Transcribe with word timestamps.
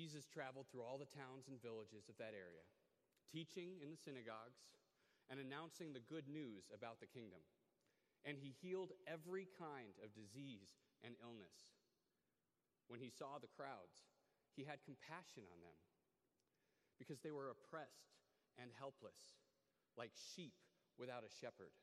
Jesus 0.00 0.24
traveled 0.24 0.64
through 0.72 0.80
all 0.80 0.96
the 0.96 1.12
towns 1.12 1.52
and 1.52 1.60
villages 1.60 2.08
of 2.08 2.16
that 2.16 2.32
area, 2.32 2.64
teaching 3.28 3.76
in 3.84 3.92
the 3.92 4.00
synagogues 4.00 4.80
and 5.28 5.36
announcing 5.36 5.92
the 5.92 6.08
good 6.08 6.24
news 6.24 6.72
about 6.72 7.04
the 7.04 7.12
kingdom. 7.12 7.44
And 8.24 8.40
he 8.40 8.56
healed 8.64 8.96
every 9.04 9.44
kind 9.60 9.92
of 10.00 10.16
disease 10.16 10.72
and 11.04 11.12
illness. 11.20 11.76
When 12.88 12.96
he 12.96 13.12
saw 13.12 13.36
the 13.36 13.52
crowds, 13.52 14.08
he 14.56 14.64
had 14.64 14.88
compassion 14.88 15.44
on 15.52 15.60
them 15.60 15.76
because 16.96 17.20
they 17.20 17.30
were 17.30 17.52
oppressed 17.52 18.16
and 18.56 18.72
helpless, 18.80 19.36
like 20.00 20.16
sheep 20.16 20.56
without 20.96 21.28
a 21.28 21.36
shepherd. 21.44 21.76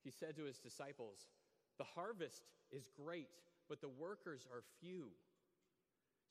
He 0.00 0.10
said 0.10 0.40
to 0.40 0.48
his 0.48 0.56
disciples, 0.56 1.28
The 1.76 1.88
harvest 1.92 2.48
is 2.72 2.88
great, 2.96 3.28
but 3.68 3.84
the 3.84 3.92
workers 3.92 4.48
are 4.48 4.64
few. 4.80 5.12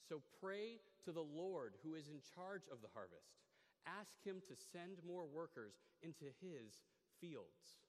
So 0.07 0.21
pray 0.41 0.79
to 1.05 1.11
the 1.11 1.23
Lord 1.23 1.73
who 1.83 1.95
is 1.95 2.07
in 2.07 2.19
charge 2.35 2.63
of 2.71 2.81
the 2.81 2.91
harvest. 2.93 3.37
Ask 3.85 4.21
him 4.23 4.41
to 4.47 4.55
send 4.71 5.01
more 5.05 5.25
workers 5.25 5.73
into 6.03 6.25
his 6.41 6.83
fields. 7.19 7.81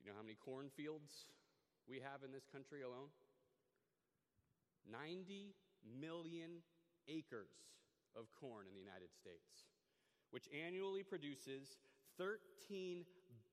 Do 0.00 0.04
you 0.04 0.10
know 0.10 0.16
how 0.16 0.24
many 0.24 0.36
cornfields 0.36 1.28
we 1.88 2.00
have 2.00 2.24
in 2.24 2.32
this 2.32 2.48
country 2.50 2.82
alone? 2.82 3.12
90 4.90 5.54
million 6.00 6.64
acres 7.08 7.52
of 8.16 8.26
corn 8.40 8.66
in 8.66 8.74
the 8.74 8.80
United 8.80 9.12
States, 9.14 9.68
which 10.30 10.48
annually 10.50 11.02
produces 11.02 11.78
13 12.18 13.04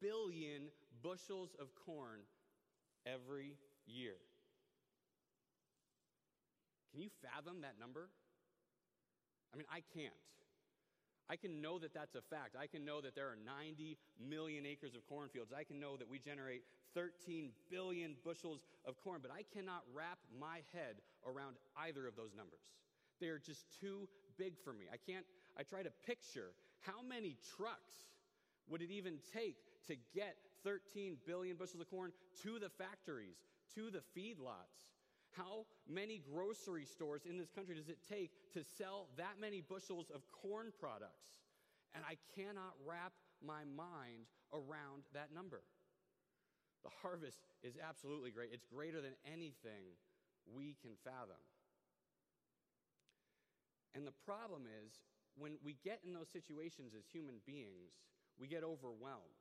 billion 0.01 0.69
bushels 1.03 1.55
of 1.59 1.67
corn 1.75 2.21
every 3.05 3.55
year. 3.87 4.15
Can 6.91 7.01
you 7.01 7.09
fathom 7.21 7.61
that 7.61 7.75
number? 7.79 8.09
I 9.53 9.57
mean, 9.57 9.67
I 9.71 9.81
can't. 9.93 10.13
I 11.29 11.35
can 11.35 11.61
know 11.61 11.77
that 11.79 11.93
that's 11.93 12.15
a 12.15 12.21
fact. 12.21 12.55
I 12.59 12.67
can 12.67 12.85
know 12.85 13.01
that 13.01 13.13
there 13.15 13.27
are 13.27 13.35
90 13.35 13.97
million 14.17 14.65
acres 14.65 14.95
of 14.95 15.05
cornfields. 15.07 15.51
I 15.51 15.63
can 15.63 15.79
know 15.79 15.97
that 15.97 16.09
we 16.09 16.19
generate 16.19 16.63
13 16.95 17.51
billion 17.69 18.15
bushels 18.23 18.61
of 18.85 18.99
corn, 19.03 19.19
but 19.21 19.31
I 19.31 19.43
cannot 19.53 19.83
wrap 19.93 20.19
my 20.39 20.63
head 20.73 20.95
around 21.27 21.57
either 21.77 22.07
of 22.07 22.15
those 22.15 22.31
numbers. 22.35 22.63
They 23.19 23.27
are 23.27 23.39
just 23.39 23.65
too 23.81 24.07
big 24.37 24.53
for 24.63 24.71
me. 24.71 24.85
I 24.91 24.97
can't, 24.97 25.25
I 25.59 25.63
try 25.63 25.83
to 25.83 25.91
picture 26.05 26.51
how 26.81 27.01
many 27.01 27.35
trucks 27.57 28.07
would 28.69 28.81
it 28.81 28.91
even 28.91 29.17
take 29.33 29.57
to 29.87 29.95
get 30.15 30.35
13 30.63 31.17
billion 31.25 31.57
bushels 31.57 31.81
of 31.81 31.89
corn 31.89 32.11
to 32.43 32.59
the 32.59 32.69
factories, 32.69 33.37
to 33.75 33.89
the 33.89 34.01
feedlots? 34.17 34.95
How 35.31 35.65
many 35.87 36.21
grocery 36.33 36.85
stores 36.85 37.21
in 37.29 37.37
this 37.37 37.51
country 37.51 37.75
does 37.75 37.89
it 37.89 37.99
take 38.09 38.31
to 38.53 38.63
sell 38.63 39.07
that 39.17 39.39
many 39.39 39.61
bushels 39.61 40.09
of 40.13 40.21
corn 40.31 40.71
products? 40.79 41.43
And 41.93 42.03
I 42.03 42.17
cannot 42.35 42.73
wrap 42.85 43.13
my 43.45 43.63
mind 43.75 44.25
around 44.53 45.03
that 45.13 45.33
number. 45.33 45.61
The 46.83 46.89
harvest 47.01 47.39
is 47.63 47.77
absolutely 47.77 48.31
great. 48.31 48.49
It's 48.53 48.65
greater 48.65 49.01
than 49.01 49.13
anything 49.25 49.97
we 50.45 50.75
can 50.81 50.91
fathom. 51.03 51.41
And 53.93 54.05
the 54.05 54.15
problem 54.25 54.63
is, 54.65 54.93
when 55.37 55.57
we 55.63 55.77
get 55.83 56.01
in 56.05 56.13
those 56.13 56.29
situations 56.29 56.93
as 56.97 57.05
human 57.11 57.41
beings, 57.45 57.93
we 58.39 58.47
get 58.47 58.63
overwhelmed. 58.63 59.36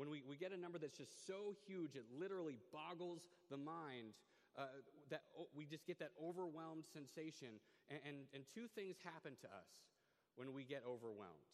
When 0.00 0.08
we, 0.08 0.24
we 0.24 0.40
get 0.40 0.48
a 0.48 0.56
number 0.56 0.80
that's 0.80 0.96
just 0.96 1.28
so 1.28 1.52
huge, 1.68 1.92
it 1.92 2.08
literally 2.08 2.56
boggles 2.72 3.28
the 3.52 3.60
mind 3.60 4.16
uh, 4.56 4.80
that 5.12 5.20
we 5.52 5.68
just 5.68 5.84
get 5.84 6.00
that 6.00 6.16
overwhelmed 6.16 6.88
sensation. 6.88 7.60
And, 7.92 8.00
and, 8.08 8.16
and 8.32 8.48
two 8.48 8.64
things 8.72 8.96
happen 9.04 9.36
to 9.44 9.48
us 9.52 9.68
when 10.40 10.56
we 10.56 10.64
get 10.64 10.88
overwhelmed. 10.88 11.52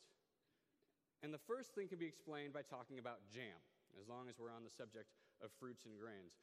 And 1.27 1.35
the 1.35 1.43
first 1.43 1.75
thing 1.75 1.91
can 1.91 1.99
be 1.99 2.07
explained 2.07 2.55
by 2.55 2.63
talking 2.63 3.03
about 3.03 3.19
jam, 3.35 3.59
as 3.99 4.07
long 4.07 4.31
as 4.31 4.39
we're 4.39 4.55
on 4.55 4.63
the 4.63 4.71
subject 4.71 5.11
of 5.43 5.51
fruits 5.59 5.83
and 5.83 5.99
grains. 5.99 6.39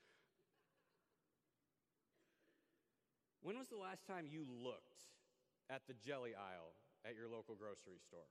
When 3.40 3.56
was 3.56 3.72
the 3.72 3.80
last 3.80 4.04
time 4.04 4.28
you 4.28 4.44
looked 4.44 5.08
at 5.72 5.88
the 5.88 5.96
jelly 6.04 6.36
aisle 6.36 6.76
at 7.08 7.16
your 7.16 7.32
local 7.32 7.56
grocery 7.56 8.04
store? 8.04 8.28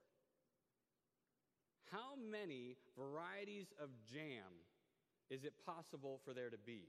How 1.93 2.17
many 2.17 2.81
varieties 2.97 3.69
of 3.77 3.93
jam 4.09 4.65
is 5.29 5.45
it 5.45 5.53
possible 5.67 6.21
for 6.25 6.33
there 6.33 6.49
to 6.49 6.57
be? 6.57 6.89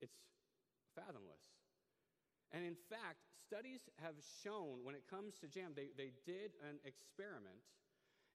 It's 0.00 0.16
fathomless. 0.96 1.44
And 2.52 2.64
in 2.64 2.76
fact, 2.88 3.28
studies 3.44 3.84
have 4.00 4.16
shown 4.42 4.80
when 4.82 4.94
it 4.94 5.04
comes 5.10 5.36
to 5.44 5.46
jam, 5.46 5.76
they, 5.76 5.92
they 5.92 6.16
did 6.24 6.56
an 6.64 6.80
experiment, 6.88 7.60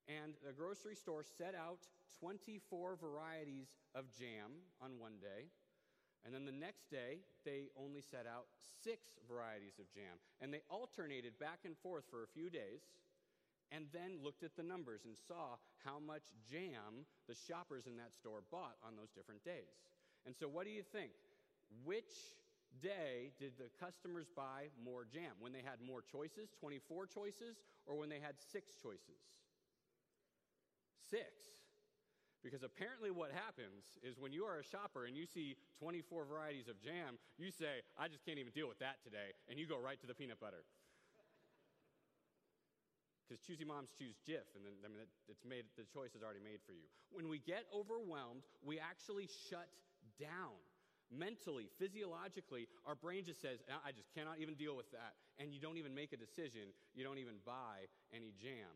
and 0.05 0.37
the 0.45 0.53
grocery 0.53 0.95
store 0.95 1.23
set 1.25 1.55
out 1.57 1.89
24 2.19 2.95
varieties 3.01 3.73
of 3.95 4.05
jam 4.13 4.61
on 4.77 4.99
one 4.99 5.17
day. 5.17 5.49
And 6.25 6.33
then 6.33 6.45
the 6.45 6.53
next 6.53 6.91
day, 6.91 7.25
they 7.43 7.73
only 7.75 8.01
set 8.01 8.29
out 8.29 8.45
six 8.83 9.17
varieties 9.27 9.79
of 9.79 9.91
jam. 9.91 10.21
And 10.39 10.53
they 10.53 10.61
alternated 10.69 11.39
back 11.39 11.65
and 11.65 11.75
forth 11.81 12.05
for 12.09 12.23
a 12.23 12.27
few 12.27 12.49
days, 12.49 12.85
and 13.73 13.89
then 13.91 14.21
looked 14.21 14.43
at 14.43 14.55
the 14.55 14.63
numbers 14.63 15.01
and 15.05 15.17
saw 15.27 15.57
how 15.83 15.97
much 15.97 16.29
jam 16.45 17.09
the 17.27 17.33
shoppers 17.33 17.89
in 17.89 17.97
that 17.97 18.13
store 18.13 18.45
bought 18.53 18.77
on 18.85 18.95
those 18.95 19.09
different 19.09 19.43
days. 19.43 19.73
And 20.25 20.35
so, 20.37 20.47
what 20.47 20.65
do 20.65 20.71
you 20.71 20.83
think? 20.83 21.11
Which 21.83 22.13
day 22.81 23.33
did 23.39 23.57
the 23.57 23.73
customers 23.81 24.29
buy 24.29 24.69
more 24.77 25.05
jam? 25.09 25.33
When 25.39 25.51
they 25.51 25.65
had 25.65 25.81
more 25.81 26.05
choices, 26.05 26.53
24 26.59 27.07
choices, 27.07 27.57
or 27.85 27.97
when 27.97 28.09
they 28.09 28.21
had 28.21 28.37
six 28.37 28.77
choices? 28.77 29.19
Six. 31.09 31.25
Because 32.43 32.61
apparently, 32.61 33.09
what 33.09 33.31
happens 33.31 33.97
is 34.03 34.19
when 34.19 34.33
you 34.33 34.43
are 34.43 34.59
a 34.59 34.63
shopper 34.63 35.05
and 35.05 35.15
you 35.15 35.25
see 35.25 35.55
24 35.79 36.25
varieties 36.25 36.67
of 36.67 36.79
jam, 36.79 37.17
you 37.39 37.51
say, 37.51 37.81
I 37.97 38.07
just 38.07 38.25
can't 38.25 38.37
even 38.37 38.51
deal 38.51 38.67
with 38.67 38.79
that 38.79 39.01
today, 39.03 39.31
and 39.49 39.57
you 39.57 39.65
go 39.65 39.79
right 39.79 39.99
to 40.01 40.07
the 40.07 40.13
peanut 40.13 40.39
butter. 40.39 40.67
Because 43.33 43.49
choosy 43.49 43.65
moms 43.65 43.89
choose 43.97 44.13
Jif, 44.21 44.45
and 44.53 44.61
then 44.61 44.77
I 44.85 44.93
mean, 44.93 45.01
it's 45.25 45.41
made, 45.41 45.65
the 45.73 45.89
choice 45.89 46.13
is 46.13 46.21
already 46.21 46.45
made 46.45 46.61
for 46.69 46.77
you. 46.77 46.85
When 47.09 47.25
we 47.25 47.41
get 47.41 47.65
overwhelmed, 47.73 48.45
we 48.61 48.77
actually 48.77 49.25
shut 49.49 49.65
down 50.21 50.53
mentally, 51.09 51.65
physiologically, 51.81 52.69
our 52.85 52.93
brain 52.93 53.25
just 53.25 53.41
says, 53.41 53.57
I 53.65 53.89
just 53.89 54.13
cannot 54.13 54.37
even 54.37 54.53
deal 54.53 54.77
with 54.77 54.85
that. 54.93 55.17
And 55.41 55.49
you 55.49 55.57
don't 55.57 55.81
even 55.81 55.97
make 55.97 56.13
a 56.13 56.19
decision. 56.21 56.77
You 56.93 57.01
don't 57.01 57.17
even 57.17 57.41
buy 57.41 57.89
any 58.13 58.37
jam. 58.37 58.69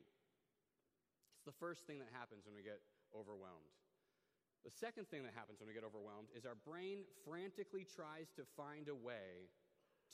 It's 1.38 1.46
the 1.46 1.54
first 1.62 1.86
thing 1.86 2.02
that 2.02 2.10
happens 2.10 2.50
when 2.50 2.58
we 2.58 2.66
get 2.66 2.82
overwhelmed. 3.14 3.78
The 4.66 4.74
second 4.74 5.06
thing 5.14 5.22
that 5.22 5.38
happens 5.38 5.62
when 5.62 5.70
we 5.70 5.78
get 5.78 5.86
overwhelmed 5.86 6.34
is 6.34 6.50
our 6.50 6.58
brain 6.66 7.06
frantically 7.22 7.86
tries 7.86 8.34
to 8.42 8.44
find 8.58 8.90
a 8.90 8.98
way 8.98 9.54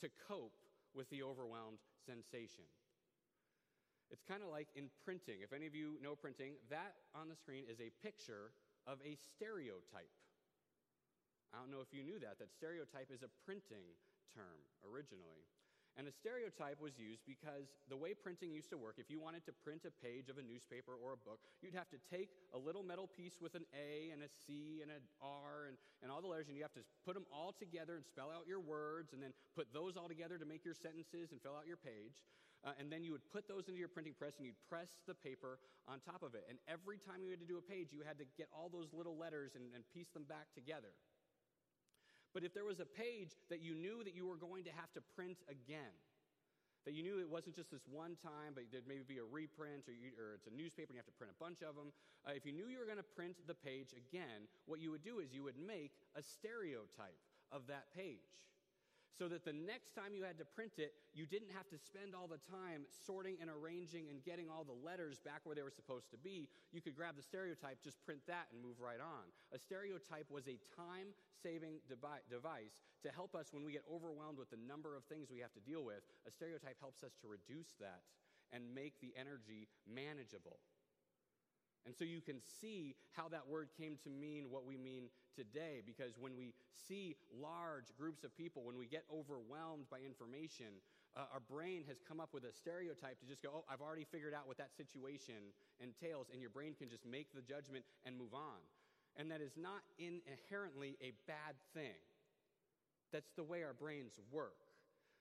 to 0.04 0.12
cope 0.28 0.60
with 0.92 1.08
the 1.08 1.24
overwhelmed 1.24 1.80
sensation. 2.04 2.68
It's 4.10 4.22
kind 4.22 4.42
of 4.42 4.50
like 4.50 4.68
in 4.76 4.90
printing. 5.04 5.40
If 5.42 5.52
any 5.52 5.66
of 5.66 5.74
you 5.74 5.96
know 6.02 6.14
printing, 6.14 6.54
that 6.70 6.94
on 7.14 7.28
the 7.28 7.36
screen 7.36 7.64
is 7.68 7.80
a 7.80 7.90
picture 8.02 8.52
of 8.86 8.98
a 9.04 9.16
stereotype. 9.16 10.12
I 11.54 11.62
don't 11.62 11.70
know 11.70 11.80
if 11.80 11.94
you 11.94 12.02
knew 12.02 12.18
that, 12.18 12.38
that 12.42 12.50
stereotype 12.50 13.14
is 13.14 13.22
a 13.22 13.30
printing 13.46 13.86
term 14.34 14.58
originally. 14.82 15.46
And 15.94 16.10
a 16.10 16.14
stereotype 16.14 16.82
was 16.82 16.98
used 16.98 17.22
because 17.22 17.70
the 17.86 17.94
way 17.94 18.18
printing 18.18 18.50
used 18.50 18.66
to 18.74 18.78
work, 18.78 18.98
if 18.98 19.06
you 19.06 19.22
wanted 19.22 19.46
to 19.46 19.54
print 19.54 19.86
a 19.86 19.94
page 20.02 20.26
of 20.26 20.38
a 20.38 20.42
newspaper 20.42 20.98
or 20.98 21.14
a 21.14 21.20
book, 21.22 21.38
you'd 21.62 21.78
have 21.78 21.86
to 21.94 22.02
take 22.10 22.34
a 22.50 22.58
little 22.58 22.82
metal 22.82 23.06
piece 23.06 23.38
with 23.38 23.54
an 23.54 23.62
A 23.70 24.10
and 24.10 24.26
a 24.26 24.26
C 24.26 24.82
and 24.82 24.90
an 24.90 25.06
R 25.22 25.70
and, 25.70 25.78
and 26.02 26.10
all 26.10 26.18
the 26.18 26.26
letters, 26.26 26.50
and 26.50 26.58
you 26.58 26.66
have 26.66 26.74
to 26.74 26.82
put 27.06 27.14
them 27.14 27.30
all 27.30 27.54
together 27.54 27.94
and 27.94 28.02
spell 28.02 28.34
out 28.34 28.42
your 28.50 28.58
words, 28.58 29.14
and 29.14 29.22
then 29.22 29.30
put 29.54 29.70
those 29.70 29.94
all 29.94 30.10
together 30.10 30.34
to 30.34 30.44
make 30.44 30.66
your 30.66 30.74
sentences 30.74 31.30
and 31.30 31.38
fill 31.38 31.54
out 31.54 31.70
your 31.70 31.78
page. 31.78 32.18
Uh, 32.64 32.72
and 32.80 32.88
then 32.88 33.04
you 33.04 33.12
would 33.12 33.28
put 33.28 33.44
those 33.46 33.68
into 33.68 33.78
your 33.78 33.92
printing 33.92 34.16
press 34.16 34.40
and 34.40 34.48
you'd 34.48 34.58
press 34.72 34.96
the 35.06 35.12
paper 35.12 35.60
on 35.84 36.00
top 36.00 36.24
of 36.24 36.32
it. 36.34 36.48
And 36.48 36.56
every 36.64 36.96
time 36.96 37.20
you 37.20 37.28
had 37.28 37.40
to 37.40 37.46
do 37.46 37.60
a 37.60 37.64
page, 37.64 37.92
you 37.92 38.00
had 38.00 38.16
to 38.18 38.24
get 38.40 38.48
all 38.56 38.72
those 38.72 38.88
little 38.96 39.20
letters 39.20 39.52
and, 39.52 39.68
and 39.76 39.84
piece 39.92 40.08
them 40.08 40.24
back 40.24 40.48
together. 40.56 40.96
But 42.32 42.42
if 42.42 42.56
there 42.56 42.64
was 42.64 42.80
a 42.80 42.88
page 42.88 43.36
that 43.52 43.60
you 43.60 43.76
knew 43.76 44.02
that 44.02 44.16
you 44.16 44.26
were 44.26 44.40
going 44.40 44.64
to 44.64 44.72
have 44.72 44.90
to 44.96 45.02
print 45.14 45.38
again, 45.46 45.92
that 46.84 46.92
you 46.92 47.04
knew 47.04 47.20
it 47.20 47.28
wasn't 47.28 47.56
just 47.56 47.70
this 47.70 47.84
one 47.88 48.16
time, 48.20 48.52
but 48.56 48.64
there'd 48.72 48.88
maybe 48.88 49.04
be 49.04 49.20
a 49.20 49.24
reprint 49.24 49.88
or, 49.88 49.96
you, 49.96 50.12
or 50.16 50.36
it's 50.36 50.48
a 50.48 50.52
newspaper 50.52 50.92
and 50.92 50.96
you 50.96 51.04
have 51.04 51.08
to 51.08 51.16
print 51.16 51.32
a 51.32 51.40
bunch 51.40 51.60
of 51.60 51.76
them. 51.76 51.92
Uh, 52.24 52.32
if 52.32 52.44
you 52.44 52.52
knew 52.52 52.68
you 52.68 52.80
were 52.80 52.88
going 52.88 53.00
to 53.00 53.12
print 53.16 53.36
the 53.44 53.56
page 53.56 53.92
again, 53.92 54.48
what 54.64 54.80
you 54.80 54.90
would 54.90 55.04
do 55.04 55.20
is 55.20 55.32
you 55.32 55.44
would 55.44 55.60
make 55.60 55.92
a 56.16 56.22
stereotype 56.24 57.20
of 57.52 57.68
that 57.68 57.92
page. 57.92 58.44
So 59.14 59.28
that 59.28 59.44
the 59.44 59.54
next 59.54 59.94
time 59.94 60.10
you 60.14 60.26
had 60.26 60.38
to 60.38 60.44
print 60.44 60.78
it, 60.78 60.94
you 61.14 61.26
didn't 61.26 61.54
have 61.54 61.68
to 61.70 61.78
spend 61.78 62.14
all 62.14 62.26
the 62.26 62.42
time 62.50 62.82
sorting 63.06 63.38
and 63.40 63.48
arranging 63.48 64.10
and 64.10 64.22
getting 64.26 64.50
all 64.50 64.66
the 64.66 64.74
letters 64.74 65.22
back 65.22 65.46
where 65.46 65.54
they 65.54 65.62
were 65.62 65.70
supposed 65.70 66.10
to 66.10 66.18
be. 66.18 66.50
You 66.72 66.82
could 66.82 66.96
grab 66.98 67.14
the 67.14 67.22
stereotype, 67.22 67.78
just 67.82 68.02
print 68.02 68.20
that, 68.26 68.50
and 68.50 68.58
move 68.58 68.82
right 68.82 68.98
on. 68.98 69.30
A 69.54 69.58
stereotype 69.58 70.26
was 70.30 70.48
a 70.50 70.58
time 70.74 71.14
saving 71.42 71.78
device 71.88 72.74
to 73.02 73.10
help 73.14 73.34
us 73.34 73.52
when 73.52 73.62
we 73.62 73.70
get 73.70 73.86
overwhelmed 73.86 74.38
with 74.38 74.50
the 74.50 74.58
number 74.58 74.96
of 74.96 75.04
things 75.04 75.30
we 75.30 75.38
have 75.40 75.52
to 75.54 75.60
deal 75.60 75.84
with. 75.84 76.02
A 76.26 76.32
stereotype 76.32 76.80
helps 76.80 77.04
us 77.04 77.14
to 77.22 77.28
reduce 77.28 77.74
that 77.78 78.02
and 78.52 78.74
make 78.74 78.98
the 79.00 79.14
energy 79.18 79.68
manageable. 79.86 80.58
And 81.86 81.94
so 81.94 82.04
you 82.04 82.20
can 82.20 82.40
see 82.40 82.96
how 83.12 83.28
that 83.28 83.46
word 83.46 83.68
came 83.76 83.98
to 84.04 84.10
mean 84.10 84.48
what 84.50 84.64
we 84.64 84.76
mean 84.76 85.12
today, 85.36 85.82
because 85.84 86.16
when 86.18 86.36
we 86.36 86.54
see 86.72 87.16
large 87.36 87.92
groups 87.98 88.24
of 88.24 88.34
people, 88.36 88.64
when 88.64 88.78
we 88.78 88.86
get 88.86 89.04
overwhelmed 89.12 89.84
by 89.90 90.00
information, 90.00 90.80
uh, 91.14 91.28
our 91.32 91.44
brain 91.44 91.84
has 91.86 92.00
come 92.00 92.20
up 92.20 92.32
with 92.32 92.44
a 92.44 92.52
stereotype 92.52 93.20
to 93.20 93.26
just 93.26 93.42
go, 93.42 93.50
oh, 93.52 93.64
I've 93.68 93.82
already 93.82 94.06
figured 94.08 94.32
out 94.32 94.48
what 94.48 94.56
that 94.58 94.72
situation 94.74 95.52
entails, 95.78 96.28
and 96.32 96.40
your 96.40 96.50
brain 96.50 96.74
can 96.74 96.88
just 96.88 97.04
make 97.04 97.28
the 97.34 97.42
judgment 97.42 97.84
and 98.06 98.16
move 98.16 98.32
on. 98.32 98.64
And 99.16 99.30
that 99.30 99.40
is 99.40 99.52
not 99.54 99.84
inherently 99.98 100.96
a 101.04 101.12
bad 101.28 101.54
thing. 101.74 102.00
That's 103.12 103.30
the 103.36 103.44
way 103.44 103.62
our 103.62 103.74
brains 103.74 104.18
work. 104.32 104.63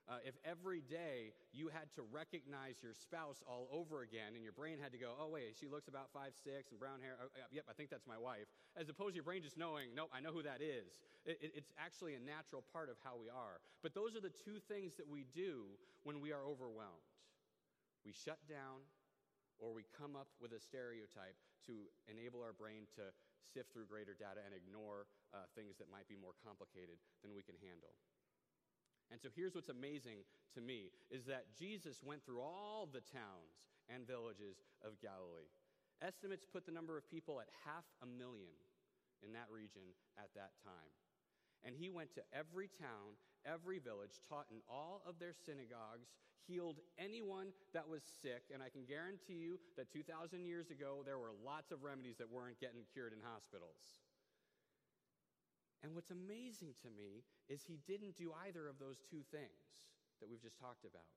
Uh, 0.04 0.20
if 0.28 0.36
every 0.44 0.84
day 0.84 1.32
you 1.56 1.72
had 1.72 1.88
to 1.96 2.04
recognize 2.12 2.84
your 2.84 2.92
spouse 2.92 3.40
all 3.48 3.72
over 3.72 4.04
again 4.04 4.36
and 4.36 4.44
your 4.44 4.52
brain 4.52 4.76
had 4.82 4.92
to 4.92 5.00
go, 5.00 5.16
oh, 5.16 5.32
wait, 5.32 5.56
she 5.56 5.68
looks 5.68 5.88
about 5.88 6.12
five, 6.12 6.36
six 6.36 6.72
and 6.72 6.80
brown 6.80 7.00
hair. 7.00 7.16
Oh, 7.24 7.32
yep, 7.52 7.64
I 7.70 7.74
think 7.74 7.90
that's 7.90 8.06
my 8.06 8.20
wife. 8.20 8.52
As 8.76 8.90
opposed 8.90 9.16
to 9.16 9.24
your 9.24 9.24
brain 9.24 9.42
just 9.42 9.58
knowing, 9.58 9.96
nope, 9.96 10.12
I 10.12 10.20
know 10.20 10.36
who 10.36 10.44
that 10.44 10.60
is. 10.60 10.92
It, 11.24 11.40
it, 11.40 11.52
it's 11.56 11.72
actually 11.80 12.16
a 12.16 12.20
natural 12.20 12.68
part 12.76 12.92
of 12.92 13.00
how 13.00 13.16
we 13.16 13.32
are. 13.32 13.64
But 13.82 13.96
those 13.96 14.12
are 14.16 14.20
the 14.20 14.34
two 14.44 14.60
things 14.68 15.00
that 15.00 15.08
we 15.08 15.24
do 15.32 15.72
when 16.04 16.20
we 16.20 16.36
are 16.36 16.44
overwhelmed 16.44 17.08
we 18.06 18.12
shut 18.12 18.40
down 18.48 18.84
or 19.60 19.72
we 19.72 19.88
come 19.96 20.20
up 20.20 20.28
with 20.44 20.52
a 20.52 20.60
stereotype 20.60 21.40
to 21.64 21.88
enable 22.12 22.44
our 22.44 22.52
brain 22.52 22.84
to 23.00 23.16
sift 23.48 23.72
through 23.72 23.88
greater 23.88 24.12
data 24.12 24.44
and 24.44 24.52
ignore 24.52 25.08
uh, 25.32 25.48
things 25.56 25.80
that 25.80 25.88
might 25.88 26.08
be 26.12 26.20
more 26.20 26.36
complicated 26.44 27.00
than 27.24 27.32
we 27.32 27.44
can 27.44 27.56
handle. 27.64 27.96
And 29.14 29.22
so 29.22 29.30
here's 29.30 29.54
what's 29.54 29.70
amazing 29.70 30.26
to 30.58 30.62
me 30.66 30.90
is 31.14 31.30
that 31.30 31.54
Jesus 31.54 32.02
went 32.02 32.26
through 32.26 32.42
all 32.42 32.90
the 32.90 33.06
towns 33.14 33.62
and 33.86 34.10
villages 34.10 34.58
of 34.82 34.98
Galilee. 35.06 35.54
Estimates 36.02 36.50
put 36.50 36.66
the 36.66 36.74
number 36.74 36.98
of 36.98 37.06
people 37.06 37.38
at 37.38 37.46
half 37.62 37.86
a 38.02 38.10
million 38.10 38.58
in 39.22 39.30
that 39.38 39.54
region 39.54 39.86
at 40.18 40.34
that 40.34 40.58
time. 40.66 40.90
And 41.62 41.78
he 41.78 41.94
went 41.94 42.10
to 42.18 42.26
every 42.34 42.74
town, 42.74 43.14
every 43.46 43.78
village, 43.78 44.18
taught 44.26 44.50
in 44.50 44.66
all 44.66 45.06
of 45.06 45.22
their 45.22 45.38
synagogues, 45.38 46.10
healed 46.50 46.82
anyone 46.98 47.54
that 47.78 47.86
was 47.86 48.02
sick. 48.02 48.50
And 48.50 48.66
I 48.66 48.74
can 48.74 48.84
guarantee 48.84 49.38
you 49.38 49.62
that 49.78 49.94
2,000 49.94 50.42
years 50.44 50.74
ago, 50.74 51.06
there 51.06 51.22
were 51.22 51.38
lots 51.46 51.70
of 51.70 51.86
remedies 51.86 52.18
that 52.18 52.34
weren't 52.34 52.60
getting 52.60 52.82
cured 52.92 53.14
in 53.14 53.22
hospitals. 53.22 53.78
And 55.84 55.92
what's 55.92 56.16
amazing 56.16 56.80
to 56.88 56.90
me 56.96 57.28
is 57.52 57.62
he 57.68 57.84
didn't 57.84 58.16
do 58.16 58.32
either 58.48 58.72
of 58.72 58.80
those 58.80 59.04
two 59.04 59.20
things 59.36 59.84
that 60.24 60.32
we've 60.32 60.42
just 60.42 60.56
talked 60.56 60.88
about. 60.88 61.12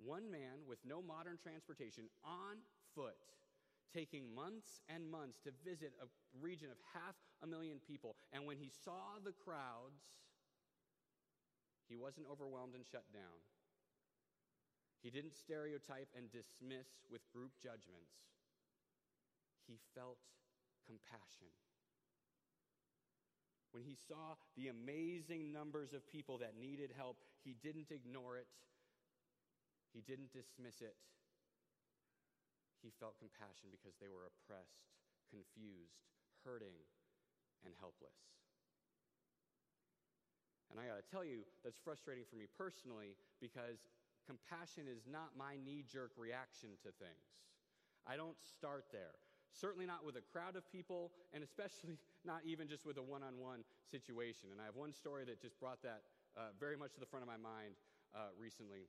One 0.00 0.32
man 0.32 0.64
with 0.64 0.80
no 0.88 1.04
modern 1.04 1.36
transportation 1.36 2.08
on 2.24 2.64
foot, 2.96 3.20
taking 3.92 4.32
months 4.32 4.80
and 4.88 5.04
months 5.04 5.44
to 5.44 5.52
visit 5.68 5.92
a 6.00 6.08
region 6.40 6.72
of 6.72 6.80
half 6.96 7.12
a 7.44 7.46
million 7.46 7.76
people. 7.84 8.16
And 8.32 8.48
when 8.48 8.56
he 8.56 8.72
saw 8.72 9.20
the 9.20 9.36
crowds, 9.36 10.00
he 11.92 11.96
wasn't 11.96 12.24
overwhelmed 12.24 12.72
and 12.72 12.88
shut 12.88 13.04
down. 13.12 13.36
He 15.04 15.10
didn't 15.12 15.36
stereotype 15.36 16.08
and 16.16 16.32
dismiss 16.32 16.88
with 17.12 17.20
group 17.28 17.52
judgments. 17.60 18.16
He 19.68 19.76
felt 19.92 20.18
compassion 20.88 21.52
when 23.72 23.84
he 23.84 23.96
saw 24.08 24.36
the 24.56 24.68
amazing 24.68 25.52
numbers 25.52 25.92
of 25.92 26.06
people 26.08 26.38
that 26.38 26.56
needed 26.58 26.90
help, 26.96 27.18
he 27.44 27.54
didn't 27.62 27.90
ignore 27.90 28.36
it, 28.36 28.48
he 29.92 30.00
didn't 30.00 30.32
dismiss 30.32 30.80
it. 30.80 30.96
He 32.82 32.94
felt 33.02 33.18
compassion 33.18 33.74
because 33.74 33.98
they 33.98 34.06
were 34.06 34.30
oppressed, 34.30 34.86
confused, 35.34 36.06
hurting, 36.46 36.78
and 37.66 37.74
helpless. 37.82 38.14
And 40.70 40.78
I 40.78 40.86
got 40.86 41.00
to 41.00 41.08
tell 41.10 41.24
you, 41.24 41.42
that's 41.64 41.80
frustrating 41.80 42.28
for 42.28 42.36
me 42.36 42.46
personally 42.46 43.16
because 43.40 43.88
compassion 44.28 44.84
is 44.86 45.08
not 45.08 45.34
my 45.34 45.56
knee 45.58 45.82
jerk 45.82 46.12
reaction 46.14 46.76
to 46.84 46.92
things. 47.00 47.28
I 48.06 48.14
don't 48.14 48.38
start 48.38 48.92
there 48.92 49.16
certainly 49.52 49.86
not 49.86 50.04
with 50.04 50.16
a 50.16 50.24
crowd 50.32 50.56
of 50.56 50.66
people, 50.70 51.12
and 51.32 51.42
especially 51.42 51.98
not 52.24 52.40
even 52.44 52.68
just 52.68 52.84
with 52.86 52.98
a 52.98 53.02
one 53.02 53.22
on 53.22 53.38
one 53.38 53.64
situation. 53.90 54.50
And 54.52 54.60
I 54.60 54.64
have 54.64 54.76
one 54.76 54.92
story 54.92 55.24
that 55.26 55.40
just 55.40 55.58
brought 55.60 55.82
that 55.82 56.02
uh, 56.36 56.54
very 56.58 56.76
much 56.76 56.94
to 56.94 57.00
the 57.00 57.06
front 57.06 57.22
of 57.22 57.30
my 57.30 57.40
mind 57.40 57.74
uh, 58.14 58.32
recently. 58.38 58.88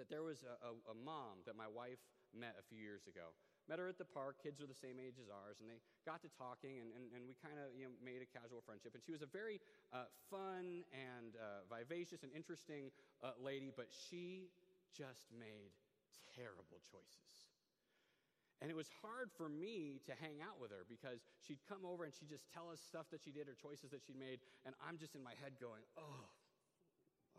That 0.00 0.08
there 0.08 0.24
was 0.24 0.40
a, 0.40 0.56
a, 0.64 0.72
a 0.92 0.96
mom 0.96 1.44
that 1.44 1.52
my 1.52 1.68
wife 1.68 2.00
met 2.32 2.56
a 2.56 2.64
few 2.64 2.80
years 2.80 3.04
ago. 3.04 3.36
Met 3.68 3.78
her 3.78 3.86
at 3.86 4.00
the 4.00 4.08
park. 4.08 4.40
Kids 4.42 4.58
are 4.58 4.66
the 4.66 4.74
same 4.74 4.98
age 4.98 5.20
as 5.20 5.28
ours, 5.28 5.60
and 5.60 5.68
they 5.68 5.78
got 6.02 6.24
to 6.24 6.30
talking, 6.34 6.80
and, 6.80 6.90
and, 6.96 7.12
and 7.14 7.22
we 7.28 7.36
kind 7.38 7.60
of 7.60 7.70
you 7.76 7.86
know, 7.86 7.94
made 8.02 8.24
a 8.24 8.26
casual 8.26 8.64
friendship. 8.64 8.96
And 8.96 9.04
she 9.04 9.12
was 9.12 9.22
a 9.22 9.30
very 9.30 9.60
uh, 9.92 10.08
fun 10.32 10.82
and 10.90 11.36
uh, 11.36 11.68
vivacious 11.70 12.24
and 12.26 12.32
interesting 12.34 12.90
uh, 13.22 13.36
lady, 13.38 13.70
but 13.70 13.86
she 13.92 14.50
just 14.90 15.30
made 15.30 15.70
terrible 16.34 16.80
choices. 16.90 17.51
And 18.62 18.70
it 18.70 18.78
was 18.78 18.86
hard 19.02 19.34
for 19.34 19.50
me 19.50 19.98
to 20.06 20.14
hang 20.14 20.38
out 20.38 20.62
with 20.62 20.70
her 20.70 20.86
because 20.86 21.26
she'd 21.42 21.58
come 21.66 21.82
over 21.82 22.06
and 22.06 22.14
she'd 22.14 22.30
just 22.30 22.46
tell 22.54 22.70
us 22.70 22.78
stuff 22.78 23.10
that 23.10 23.18
she 23.18 23.34
did 23.34 23.50
or 23.50 23.58
choices 23.58 23.90
that 23.90 24.06
she'd 24.06 24.14
made. 24.14 24.38
And 24.62 24.78
I'm 24.78 25.02
just 25.02 25.18
in 25.18 25.22
my 25.26 25.34
head 25.42 25.58
going, 25.58 25.82
oh, 25.98 26.30